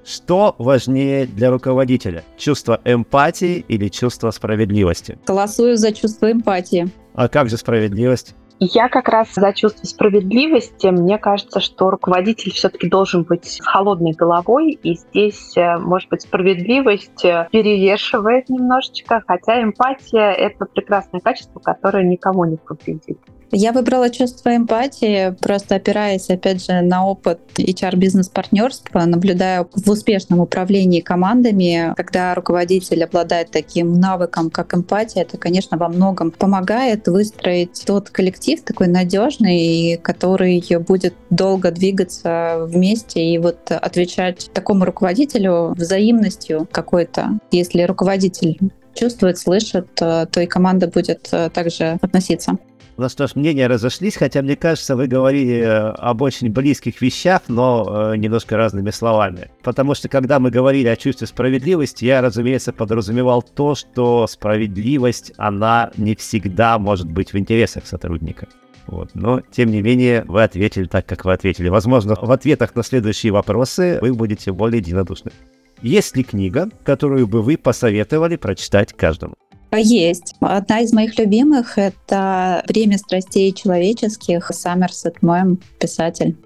Что 0.05 0.55
важнее 0.59 1.27
для 1.27 1.51
руководителя? 1.51 2.25
Чувство 2.37 2.81
эмпатии 2.85 3.65
или 3.69 3.89
чувство 3.89 4.31
справедливости? 4.31 5.19
Голосую 5.27 5.77
за 5.77 5.93
чувство 5.93 6.33
эмпатии. 6.33 6.89
А 7.15 7.29
как 7.29 7.49
же 7.51 7.57
справедливость? 7.57 8.35
Я 8.63 8.91
как 8.91 9.09
раз 9.09 9.29
за 9.35 9.55
чувство 9.55 9.87
справедливости. 9.87 10.87
Мне 10.89 11.17
кажется, 11.17 11.61
что 11.61 11.89
руководитель 11.91 12.53
все-таки 12.53 12.91
должен 12.91 13.23
быть 13.23 13.47
с 13.47 13.59
холодной 13.59 14.13
головой, 14.13 14.79
и 14.83 14.97
здесь, 14.97 15.57
э, 15.57 15.79
может 15.79 16.11
быть, 16.11 16.23
справедливость 16.23 17.25
э, 17.25 17.49
перевешивает 17.51 18.51
немножечко, 18.51 19.23
хотя 19.27 19.63
эмпатия— 19.63 20.31
это 20.33 20.67
прекрасное 20.67 21.21
качество, 21.21 21.59
которое 21.59 22.05
никому 22.05 22.45
не 22.45 22.59
повредит. 22.59 23.19
Я 23.53 23.73
выбрала 23.73 24.11
чувство 24.11 24.55
эмпатии, 24.55 25.35
просто 25.41 25.75
опираясь, 25.75 26.31
опять 26.31 26.65
же, 26.65 26.81
на 26.83 27.07
опыт 27.07 27.41
HR-бизнес-партнерства, 27.57 29.01
наблюдая 29.01 29.67
в 29.75 29.91
успешном 29.91 30.39
управлении 30.39 31.01
командами, 31.01 31.93
когда 31.97 32.35
руководитель 32.35 33.03
обладает 33.03 33.51
таким 33.51 33.99
навыком, 33.99 34.51
как 34.51 34.75
эмпатия, 34.75 35.23
это, 35.23 35.37
конечно, 35.37 35.77
во 35.77 35.89
многом 35.89 36.31
помогает 36.31 37.09
выстроить 37.09 37.83
тот 37.85 38.11
коллектив 38.11 38.63
такой 38.63 38.87
надежный, 38.87 39.99
который 40.01 40.63
будет 40.87 41.15
долго 41.31 41.73
двигаться 41.73 42.67
вместе 42.67 43.21
и 43.21 43.39
вот 43.39 43.71
отвечать 43.71 44.51
такому 44.53 44.85
руководителю 44.85 45.75
взаимностью 45.77 46.69
какой-то. 46.71 47.41
Если 47.51 47.83
руководитель 47.83 48.59
чувствует, 48.95 49.39
слышит, 49.39 49.93
то 49.95 50.29
и 50.37 50.47
команда 50.47 50.87
будет 50.89 51.29
э, 51.33 51.49
также 51.51 51.99
относиться. 52.03 52.59
У 53.01 53.03
нас 53.03 53.15
тоже 53.15 53.33
мнения 53.37 53.67
разошлись, 53.67 54.15
хотя, 54.15 54.43
мне 54.43 54.57
кажется, 54.57 54.95
вы 54.95 55.07
говорили 55.07 55.61
э, 55.61 55.89
об 55.93 56.21
очень 56.21 56.51
близких 56.51 57.01
вещах, 57.01 57.41
но 57.49 58.13
э, 58.13 58.17
немножко 58.19 58.59
разными 58.59 58.91
словами. 58.91 59.49
Потому 59.63 59.95
что, 59.95 60.11
когда 60.11 60.39
мы 60.39 60.51
говорили 60.51 60.87
о 60.87 60.97
чувстве 60.97 61.27
справедливости, 61.27 62.05
я, 62.05 62.21
разумеется, 62.21 62.75
подразумевал 62.75 63.41
то, 63.41 63.75
что 63.75 64.27
справедливость, 64.27 65.33
она 65.39 65.93
не 65.97 66.15
всегда 66.15 66.79
может 66.79 67.11
быть 67.11 67.33
в 67.33 67.39
интересах 67.39 67.87
сотрудника. 67.87 68.49
Вот. 68.87 69.13
Но, 69.15 69.41
тем 69.51 69.71
не 69.71 69.81
менее, 69.81 70.23
вы 70.29 70.43
ответили 70.43 70.85
так, 70.85 71.07
как 71.07 71.25
вы 71.25 71.33
ответили. 71.33 71.71
Возможно, 71.71 72.17
в 72.21 72.31
ответах 72.31 72.75
на 72.75 72.83
следующие 72.83 73.33
вопросы 73.33 73.99
вы 74.03 74.13
будете 74.13 74.53
более 74.53 74.81
единодушны. 74.81 75.33
Есть 75.81 76.19
ли 76.19 76.23
книга, 76.23 76.69
которую 76.85 77.27
бы 77.27 77.41
вы 77.41 77.57
посоветовали 77.57 78.37
прочитать 78.37 78.93
каждому? 78.93 79.37
Есть. 79.73 80.35
Одна 80.41 80.81
из 80.81 80.93
моих 80.93 81.19
любимых— 81.19 81.75
это 81.79 82.65
«Время 82.69 82.99
страстей 82.99 83.53
человеческих» 83.53 84.51
Саммерсет 84.53 85.23
Моем, 85.23 85.59
писатель. 85.79 86.37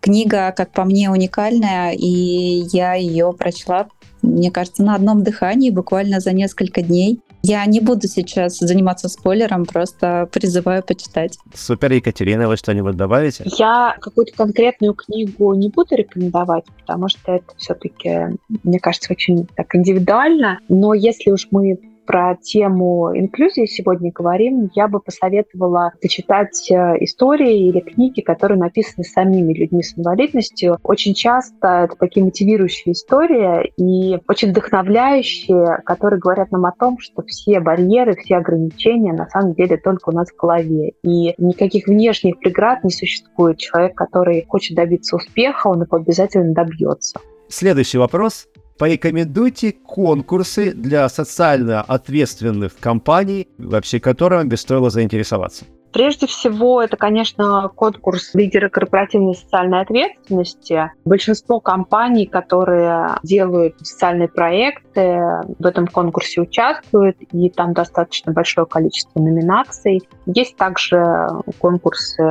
Книга, 0.00 0.52
как 0.56 0.72
по 0.72 0.84
мне, 0.84 1.10
уникальная, 1.10 1.92
и 1.92 2.06
я 2.72 2.94
ее 2.94 3.34
прочла, 3.36 3.88
мне 4.22 4.50
кажется, 4.50 4.82
на 4.82 4.94
одном 4.94 5.22
дыхании, 5.22 5.70
буквально 5.70 6.20
за 6.20 6.32
несколько 6.32 6.82
дней. 6.82 7.20
Я 7.42 7.64
не 7.66 7.80
буду 7.80 8.08
сейчас 8.08 8.58
заниматься 8.58 9.08
спойлером, 9.08 9.64
просто 9.64 10.28
призываю 10.32 10.82
почитать. 10.82 11.38
Супер, 11.54 11.92
Екатерина, 11.92 12.48
вы 12.48 12.56
что-нибудь 12.56 12.96
добавите? 12.96 13.44
Я 13.58 13.96
какую-то 14.00 14.32
конкретную 14.32 14.94
книгу 14.94 15.54
не 15.54 15.68
буду 15.68 15.94
рекомендовать, 15.94 16.64
потому 16.80 17.08
что 17.08 17.32
это 17.36 17.52
все-таки, 17.56 18.38
мне 18.64 18.80
кажется, 18.80 19.12
очень 19.12 19.46
так 19.56 19.74
индивидуально. 19.74 20.58
Но 20.68 20.94
если 20.94 21.30
уж 21.30 21.46
мы 21.50 21.78
про 22.08 22.36
тему 22.36 23.10
инклюзии 23.14 23.66
сегодня 23.66 24.10
говорим, 24.10 24.70
я 24.74 24.88
бы 24.88 24.98
посоветовала 24.98 25.92
почитать 26.00 26.70
э, 26.70 26.94
истории 27.04 27.68
или 27.68 27.80
книги, 27.80 28.22
которые 28.22 28.58
написаны 28.58 29.04
самими 29.04 29.52
людьми 29.52 29.82
с 29.82 29.92
инвалидностью. 29.98 30.78
Очень 30.82 31.12
часто 31.12 31.84
это 31.84 31.96
такие 31.96 32.24
мотивирующие 32.24 32.94
истории 32.94 33.74
и 33.76 34.18
очень 34.26 34.52
вдохновляющие, 34.52 35.82
которые 35.84 36.18
говорят 36.18 36.50
нам 36.50 36.64
о 36.64 36.72
том, 36.72 36.98
что 36.98 37.22
все 37.26 37.60
барьеры, 37.60 38.16
все 38.16 38.36
ограничения 38.36 39.12
на 39.12 39.28
самом 39.28 39.52
деле 39.52 39.76
только 39.76 40.08
у 40.08 40.12
нас 40.12 40.30
в 40.30 40.36
голове. 40.36 40.92
И 41.02 41.34
никаких 41.36 41.88
внешних 41.88 42.38
преград 42.38 42.84
не 42.84 42.90
существует. 42.90 43.58
Человек, 43.58 43.94
который 43.94 44.46
хочет 44.48 44.74
добиться 44.78 45.16
успеха, 45.16 45.66
он 45.66 45.82
его 45.82 45.98
обязательно 45.98 46.54
добьется. 46.54 47.20
Следующий 47.50 47.98
вопрос. 47.98 48.48
Порекомендуйте 48.78 49.72
конкурсы 49.72 50.72
для 50.72 51.08
социально 51.08 51.80
ответственных 51.82 52.78
компаний, 52.78 53.48
вообще 53.58 53.98
которым 53.98 54.48
бы 54.48 54.56
стоило 54.56 54.88
заинтересоваться. 54.88 55.64
Прежде 55.92 56.26
всего, 56.26 56.82
это, 56.82 56.96
конечно, 56.96 57.70
конкурс 57.74 58.34
лидера 58.34 58.68
корпоративной 58.68 59.34
социальной 59.34 59.80
ответственности. 59.80 60.92
Большинство 61.04 61.60
компаний, 61.60 62.26
которые 62.26 63.16
делают 63.22 63.74
социальные 63.80 64.28
проекты, 64.28 65.22
в 65.58 65.66
этом 65.66 65.86
конкурсе 65.86 66.42
участвуют, 66.42 67.16
и 67.32 67.50
там 67.50 67.72
достаточно 67.72 68.32
большое 68.32 68.66
количество 68.66 69.18
номинаций. 69.18 70.02
Есть 70.26 70.56
также 70.56 71.26
конкурсы 71.58 72.22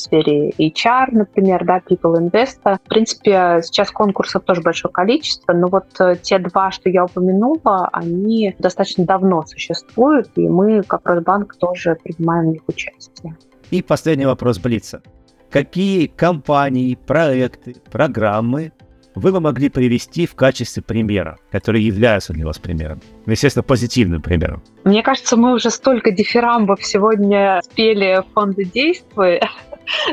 в 0.00 0.04
сфере 0.04 0.50
HR, 0.50 1.08
например, 1.12 1.64
да, 1.64 1.78
People 1.78 2.16
Invest. 2.18 2.60
В 2.64 2.88
принципе, 2.88 3.60
сейчас 3.62 3.90
конкурсов 3.90 4.44
тоже 4.44 4.62
большое 4.62 4.92
количество, 4.92 5.52
но 5.52 5.68
вот 5.68 5.86
э, 6.00 6.16
те 6.20 6.38
два, 6.38 6.70
что 6.70 6.88
я 6.88 7.04
упомянула, 7.04 7.88
они 7.92 8.54
достаточно 8.58 9.04
давно 9.04 9.44
существуют, 9.46 10.30
и 10.36 10.48
мы, 10.48 10.82
как 10.82 11.06
Росбанк, 11.06 11.56
тоже 11.56 11.96
принимаем 12.02 12.48
в 12.48 12.52
них 12.52 12.62
участие. 12.66 13.36
И 13.70 13.82
последний 13.82 14.26
вопрос 14.26 14.58
Блица. 14.58 15.02
Какие 15.50 16.06
компании, 16.06 16.94
проекты, 16.94 17.76
программы 17.90 18.72
вы 19.14 19.32
бы 19.32 19.40
могли 19.40 19.68
привести 19.68 20.26
в 20.26 20.34
качестве 20.34 20.82
примера, 20.82 21.38
которые 21.50 21.84
являются 21.84 22.32
для 22.32 22.46
вас 22.46 22.58
примером? 22.58 23.00
Естественно, 23.26 23.62
позитивным 23.62 24.22
примером. 24.22 24.62
Мне 24.84 25.02
кажется, 25.02 25.36
мы 25.36 25.54
уже 25.54 25.70
столько 25.70 26.10
дифирамбов 26.10 26.84
сегодня 26.84 27.60
спели 27.62 28.22
фонды 28.34 28.64
действия, 28.64 29.48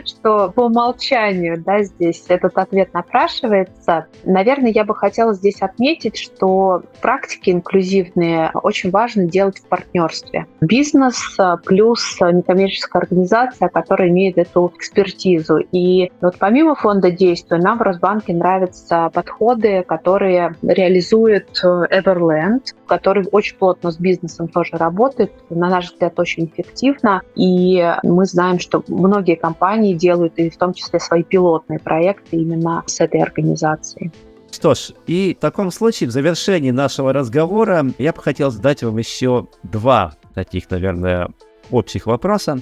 что 0.05 0.51
по 0.55 0.65
умолчанию 0.65 1.61
да, 1.61 1.83
здесь 1.83 2.25
этот 2.27 2.57
ответ 2.57 2.93
напрашивается. 2.93 4.07
Наверное, 4.23 4.71
я 4.71 4.83
бы 4.83 4.95
хотела 4.95 5.33
здесь 5.33 5.61
отметить, 5.61 6.17
что 6.17 6.83
практики 7.01 7.49
инклюзивные 7.49 8.51
очень 8.53 8.89
важно 8.89 9.25
делать 9.25 9.59
в 9.59 9.67
партнерстве. 9.67 10.47
Бизнес 10.61 11.35
а, 11.37 11.57
плюс 11.57 12.17
некоммерческая 12.19 13.03
организация, 13.03 13.69
которая 13.69 14.09
имеет 14.09 14.37
эту 14.37 14.71
экспертизу. 14.75 15.59
И 15.71 16.11
вот 16.21 16.37
помимо 16.39 16.75
фонда 16.75 17.11
действия, 17.11 17.57
нам 17.57 17.77
в 17.77 17.81
Росбанке 17.81 18.33
нравятся 18.33 19.09
подходы, 19.13 19.83
которые 19.83 20.55
реализует 20.61 21.59
э, 21.63 21.67
Everland, 21.91 22.61
который 22.87 23.25
очень 23.31 23.57
плотно 23.57 23.91
с 23.91 23.97
бизнесом 23.97 24.47
тоже 24.47 24.77
работает, 24.77 25.31
на 25.49 25.69
наш 25.69 25.91
взгляд, 25.91 26.19
очень 26.19 26.45
эффективно. 26.45 27.21
И 27.35 27.93
мы 28.03 28.25
знаем, 28.25 28.59
что 28.59 28.83
многие 28.87 29.35
компании 29.35 29.66
компании 29.67 29.93
делают, 29.93 30.33
и 30.37 30.49
в 30.49 30.57
том 30.57 30.73
числе 30.73 30.99
свои 30.99 31.23
пилотные 31.23 31.79
проекты 31.79 32.37
именно 32.37 32.83
с 32.85 33.01
этой 33.01 33.21
организацией. 33.21 34.11
Что 34.49 34.73
ж, 34.73 34.91
и 35.07 35.35
в 35.37 35.41
таком 35.41 35.71
случае 35.71 36.07
в 36.07 36.11
завершении 36.11 36.71
нашего 36.71 37.11
разговора 37.11 37.85
я 37.97 38.13
бы 38.13 38.21
хотел 38.21 38.49
задать 38.49 38.81
вам 38.81 38.97
еще 38.97 39.47
два 39.63 40.13
таких, 40.33 40.69
наверное, 40.71 41.29
общих 41.69 42.05
вопроса. 42.05 42.59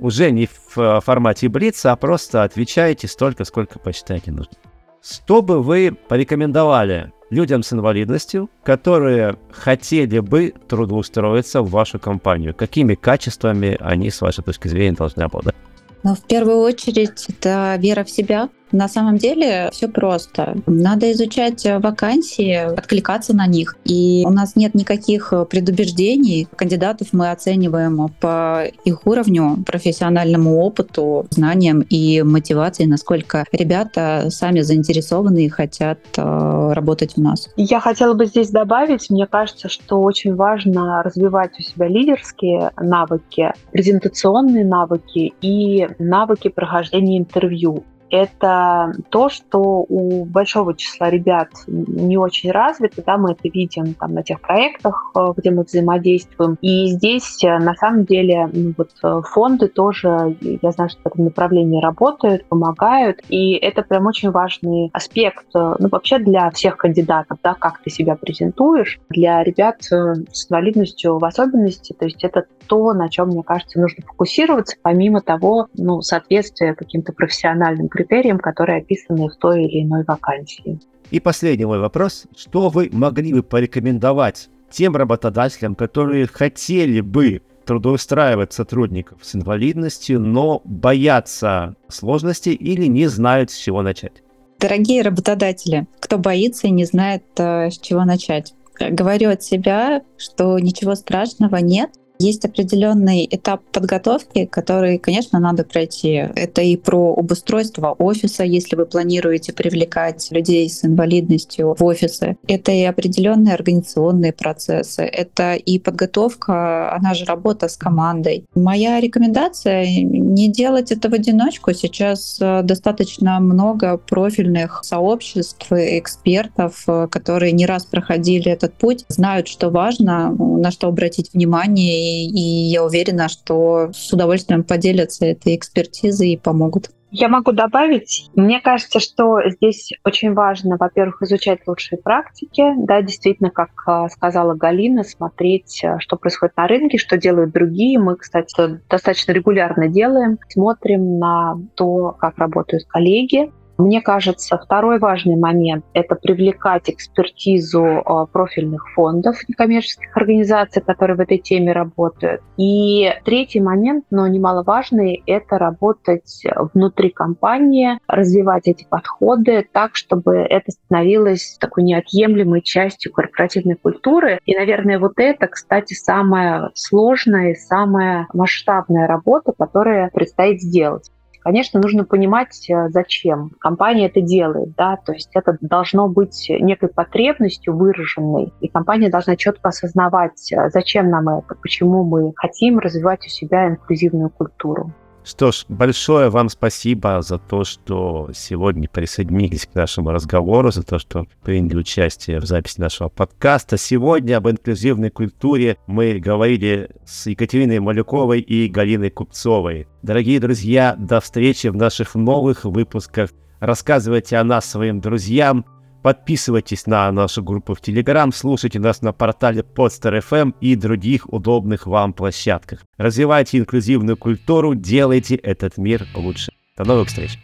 Уже 0.00 0.30
не 0.30 0.46
в 0.46 0.78
э, 0.78 1.00
формате 1.00 1.48
Блица, 1.48 1.92
а 1.92 1.96
просто 1.96 2.42
отвечаете 2.42 3.06
столько, 3.06 3.44
сколько 3.44 3.78
посчитаете 3.78 4.32
нужно. 4.32 4.54
Что 5.00 5.42
бы 5.42 5.62
вы 5.62 5.96
порекомендовали 6.08 7.12
людям 7.30 7.62
с 7.62 7.72
инвалидностью, 7.72 8.48
которые 8.64 9.36
хотели 9.52 10.18
бы 10.18 10.54
трудоустроиться 10.68 11.62
в 11.62 11.70
вашу 11.70 12.00
компанию? 12.00 12.54
Какими 12.54 12.94
качествами 12.94 13.76
они, 13.80 14.10
с 14.10 14.20
вашей 14.20 14.42
точки 14.42 14.68
зрения, 14.68 14.96
должны 14.96 15.22
обладать? 15.22 15.54
Но 16.02 16.14
в 16.14 16.22
первую 16.22 16.58
очередь 16.58 17.26
это 17.28 17.76
вера 17.78 18.04
в 18.04 18.10
себя, 18.10 18.48
на 18.72 18.88
самом 18.88 19.18
деле 19.18 19.68
все 19.72 19.88
просто. 19.88 20.56
Надо 20.66 21.10
изучать 21.12 21.64
вакансии, 21.64 22.54
откликаться 22.54 23.34
на 23.34 23.46
них. 23.46 23.76
И 23.84 24.24
у 24.26 24.30
нас 24.30 24.56
нет 24.56 24.74
никаких 24.74 25.32
предубеждений. 25.50 26.48
Кандидатов 26.56 27.08
мы 27.12 27.30
оцениваем 27.30 28.08
по 28.20 28.64
их 28.84 29.06
уровню, 29.06 29.62
профессиональному 29.66 30.58
опыту, 30.60 31.26
знаниям 31.30 31.80
и 31.80 32.22
мотивации, 32.22 32.84
насколько 32.84 33.44
ребята 33.52 34.26
сами 34.28 34.60
заинтересованы 34.60 35.46
и 35.46 35.48
хотят 35.48 35.98
э, 36.16 36.72
работать 36.72 37.14
у 37.16 37.22
нас. 37.22 37.48
Я 37.56 37.80
хотела 37.80 38.14
бы 38.14 38.26
здесь 38.26 38.50
добавить, 38.50 39.10
мне 39.10 39.26
кажется, 39.26 39.68
что 39.68 40.00
очень 40.00 40.34
важно 40.34 41.02
развивать 41.02 41.58
у 41.58 41.62
себя 41.62 41.88
лидерские 41.88 42.72
навыки, 42.76 43.52
презентационные 43.72 44.64
навыки 44.64 45.32
и 45.40 45.88
навыки 45.98 46.48
прохождения 46.48 47.18
интервью 47.18 47.84
это 48.10 48.92
то, 49.10 49.28
что 49.28 49.84
у 49.88 50.24
большого 50.24 50.74
числа 50.74 51.10
ребят 51.10 51.48
не 51.66 52.16
очень 52.16 52.50
развито, 52.50 53.02
да, 53.04 53.16
мы 53.16 53.32
это 53.32 53.48
видим 53.48 53.94
там 53.94 54.14
на 54.14 54.22
тех 54.22 54.40
проектах, 54.40 55.10
э, 55.14 55.32
где 55.36 55.50
мы 55.50 55.62
взаимодействуем. 55.62 56.56
И 56.60 56.88
здесь 56.88 57.42
э, 57.44 57.58
на 57.58 57.74
самом 57.74 58.04
деле 58.04 58.48
ну, 58.52 58.74
вот 58.76 58.90
э, 59.02 59.20
фонды 59.28 59.68
тоже, 59.68 60.36
я 60.40 60.70
знаю, 60.72 60.90
что 60.90 61.00
в 61.02 61.06
этом 61.06 61.24
направлении 61.24 61.82
работают, 61.82 62.44
помогают, 62.46 63.20
и 63.28 63.52
это 63.54 63.82
прям 63.82 64.06
очень 64.06 64.30
важный 64.30 64.90
аспект, 64.92 65.46
ну 65.54 65.88
вообще 65.90 66.18
для 66.18 66.50
всех 66.50 66.76
кандидатов, 66.76 67.38
да, 67.42 67.54
как 67.54 67.80
ты 67.82 67.90
себя 67.90 68.16
презентуешь, 68.16 68.98
для 69.08 69.42
ребят 69.42 69.76
с 69.82 70.50
инвалидностью 70.50 71.18
в 71.18 71.24
особенности, 71.24 71.94
то 71.98 72.04
есть 72.04 72.24
это 72.24 72.44
то, 72.68 72.92
на 72.92 73.08
чем, 73.08 73.28
мне 73.28 73.42
кажется, 73.42 73.80
нужно 73.80 74.04
фокусироваться, 74.06 74.76
помимо 74.82 75.20
того, 75.20 75.68
ну, 75.74 76.00
соответствия 76.02 76.74
каким-то 76.74 77.12
профессиональным 77.12 77.88
критериям, 77.98 78.38
которые 78.38 78.78
описаны 78.78 79.28
в 79.28 79.36
той 79.36 79.64
или 79.64 79.82
иной 79.82 80.04
вакансии. 80.06 80.78
И 81.10 81.20
последний 81.20 81.64
мой 81.64 81.80
вопрос. 81.80 82.26
Что 82.36 82.68
вы 82.68 82.90
могли 82.92 83.32
бы 83.32 83.42
порекомендовать 83.42 84.48
тем 84.70 84.94
работодателям, 84.96 85.74
которые 85.74 86.26
хотели 86.26 87.00
бы 87.00 87.42
трудоустраивать 87.64 88.52
сотрудников 88.52 89.18
с 89.22 89.34
инвалидностью, 89.34 90.20
но 90.20 90.62
боятся 90.64 91.74
сложностей 91.88 92.54
или 92.54 92.86
не 92.86 93.06
знают, 93.08 93.50
с 93.50 93.56
чего 93.56 93.82
начать? 93.82 94.22
Дорогие 94.58 95.02
работодатели, 95.02 95.86
кто 96.00 96.18
боится 96.18 96.66
и 96.66 96.70
не 96.70 96.84
знает, 96.84 97.24
э, 97.36 97.70
с 97.70 97.78
чего 97.78 98.04
начать, 98.04 98.54
говорю 98.78 99.30
от 99.30 99.42
себя, 99.42 100.02
что 100.16 100.58
ничего 100.58 100.94
страшного 100.94 101.56
нет. 101.56 101.90
Есть 102.18 102.44
определенный 102.44 103.28
этап 103.30 103.62
подготовки, 103.72 104.46
который, 104.46 104.98
конечно, 104.98 105.38
надо 105.38 105.64
пройти. 105.64 106.28
Это 106.34 106.62
и 106.62 106.76
про 106.76 107.14
обустройство 107.14 107.94
офиса, 107.98 108.44
если 108.44 108.76
вы 108.76 108.86
планируете 108.86 109.52
привлекать 109.52 110.28
людей 110.30 110.68
с 110.68 110.84
инвалидностью 110.84 111.76
в 111.78 111.84
офисы. 111.84 112.36
Это 112.46 112.72
и 112.72 112.82
определенные 112.82 113.54
организационные 113.54 114.32
процессы. 114.32 115.02
Это 115.02 115.54
и 115.54 115.78
подготовка, 115.78 116.92
она 116.92 117.14
же 117.14 117.24
работа 117.24 117.68
с 117.68 117.76
командой. 117.76 118.44
Моя 118.54 119.00
рекомендация— 119.00 119.86
не 120.02 120.48
делать 120.50 120.90
это 120.90 121.08
в 121.08 121.14
одиночку. 121.14 121.72
Сейчас 121.72 122.38
э, 122.40 122.62
достаточно 122.62 123.38
много 123.40 123.96
профильных 123.96 124.80
сообществ, 124.82 125.66
экспертов, 125.70 126.84
э, 126.86 127.06
которые 127.08 127.52
не 127.52 127.66
раз 127.66 127.84
проходили 127.84 128.50
этот 128.50 128.74
путь, 128.74 129.04
знают, 129.08 129.48
что 129.48 129.70
важно, 129.70 130.30
на 130.32 130.70
что 130.70 130.88
обратить 130.88 131.32
внимание 131.32 132.07
и 132.08 132.70
я 132.70 132.84
уверена, 132.84 133.28
что 133.28 133.90
с 133.92 134.12
удовольствием 134.12 134.64
поделятся 134.64 135.26
этой 135.26 135.56
экспертизой 135.56 136.30
и 136.30 136.36
помогут. 136.36 136.90
Я 137.10 137.28
могу 137.28 137.52
добавить, 137.52 138.28
мне 138.34 138.60
кажется, 138.60 139.00
что 139.00 139.38
здесь 139.48 139.92
очень 140.04 140.34
важно, 140.34 140.76
во-первых, 140.78 141.22
изучать 141.22 141.60
лучшие 141.66 141.98
практики, 141.98 142.62
да, 142.76 143.00
действительно, 143.00 143.50
как 143.50 143.70
а, 143.86 144.10
сказала 144.10 144.54
Галина, 144.54 145.04
смотреть, 145.04 145.82
а, 145.84 145.98
что 146.00 146.16
происходит 146.16 146.56
на 146.58 146.66
рынке, 146.66 146.98
что 146.98 147.16
делают 147.16 147.52
другие. 147.52 147.98
Мы, 147.98 148.16
кстати, 148.16 148.82
достаточно 148.90 149.32
регулярно 149.32 149.88
делаем, 149.88 150.38
смотрим 150.50 151.18
на 151.18 151.54
то, 151.76 152.12
как 152.12 152.36
работают 152.36 152.84
коллеги, 152.86 153.50
мне 153.78 154.02
кажется, 154.02 154.58
второй 154.58 154.98
важный 154.98 155.36
момент– 155.36 155.84
это 155.94 156.16
привлекать 156.16 156.90
экспертизу 156.90 158.02
а, 158.04 158.26
профильных 158.26 158.92
фондов 158.94 159.36
некоммерческих 159.48 160.16
организаций, 160.16 160.82
которые 160.82 161.16
в 161.16 161.20
этой 161.20 161.38
теме 161.38 161.72
работают. 161.72 162.42
И 162.56 163.08
третий 163.24 163.60
момент, 163.60 164.04
но 164.10 164.26
немаловажный– 164.26 165.22
это 165.26 165.58
работать 165.58 166.42
внутри 166.74 167.10
компании, 167.10 168.00
развивать 168.08 168.66
эти 168.66 168.84
подходы 168.84 169.66
так, 169.72 169.94
чтобы 169.94 170.36
это 170.38 170.72
становилось 170.72 171.56
такой 171.60 171.84
неотъемлемой 171.84 172.62
частью 172.62 173.12
корпоративной 173.12 173.76
культуры. 173.76 174.40
И, 174.44 174.56
наверное, 174.56 174.98
вот 174.98 175.12
это, 175.16 175.46
кстати, 175.46 175.94
самая 175.94 176.70
сложная 176.74 177.52
и 177.52 177.54
самая 177.54 178.26
масштабная 178.34 179.06
работа, 179.06 179.52
которая 179.56 180.10
предстоит 180.10 180.60
сделать. 180.60 181.10
Конечно, 181.40 181.80
нужно 181.80 182.04
понимать, 182.04 182.68
э, 182.68 182.88
зачем 182.90 183.50
компания 183.60 184.06
это 184.06 184.20
делает, 184.20 184.74
да, 184.76 184.96
то 184.96 185.12
есть 185.12 185.30
это 185.34 185.56
должно 185.60 186.08
быть 186.08 186.46
некой 186.48 186.88
потребностью 186.88 187.76
выраженной, 187.76 188.52
и 188.60 188.68
компания 188.68 189.08
должна 189.08 189.36
четко 189.36 189.68
осознавать, 189.68 190.52
э, 190.52 190.68
зачем 190.70 191.10
нам 191.10 191.28
это, 191.28 191.54
почему 191.54 192.04
мы 192.04 192.32
хотим 192.36 192.78
развивать 192.78 193.26
у 193.26 193.28
себя 193.28 193.68
инклюзивную 193.68 194.30
культуру. 194.30 194.92
Что 195.28 195.52
ж, 195.52 195.66
большое 195.68 196.30
вам 196.30 196.48
спасибо 196.48 197.20
за 197.20 197.36
то, 197.36 197.62
что 197.62 198.30
сегодня 198.32 198.88
присоединились 198.88 199.66
к 199.66 199.74
нашему 199.74 200.10
разговору, 200.10 200.70
за 200.70 200.82
то, 200.82 200.98
что 200.98 201.26
приняли 201.42 201.76
участие 201.76 202.40
в 202.40 202.46
записи 202.46 202.80
нашего 202.80 203.10
подкаста. 203.10 203.76
Сегодня 203.76 204.38
об 204.38 204.48
инклюзивной 204.48 205.10
культуре 205.10 205.76
мы 205.86 206.18
говорили 206.18 206.88
с 207.04 207.26
Екатериной 207.26 207.78
Малюковой 207.78 208.40
и 208.40 208.68
Галиной 208.68 209.10
Купцовой. 209.10 209.86
Дорогие 210.00 210.40
друзья, 210.40 210.96
до 210.98 211.20
встречи 211.20 211.66
в 211.66 211.76
наших 211.76 212.14
новых 212.14 212.64
выпусках. 212.64 213.28
Рассказывайте 213.60 214.38
о 214.38 214.44
нас 214.44 214.64
своим 214.64 214.98
друзьям, 215.02 215.66
Подписывайтесь 216.02 216.86
на 216.86 217.10
нашу 217.10 217.42
группу 217.42 217.74
в 217.74 217.80
Телеграм, 217.80 218.32
слушайте 218.32 218.78
нас 218.78 219.02
на 219.02 219.12
портале 219.12 219.62
Podster.fm 219.62 220.54
и 220.60 220.76
других 220.76 221.32
удобных 221.32 221.86
вам 221.86 222.12
площадках. 222.12 222.84
Развивайте 222.96 223.58
инклюзивную 223.58 224.16
культуру, 224.16 224.74
делайте 224.74 225.34
этот 225.34 225.76
мир 225.76 226.06
лучше. 226.14 226.52
До 226.76 226.84
новых 226.84 227.08
встреч! 227.08 227.38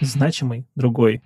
Значимый 0.00 0.66
другой. 0.76 1.22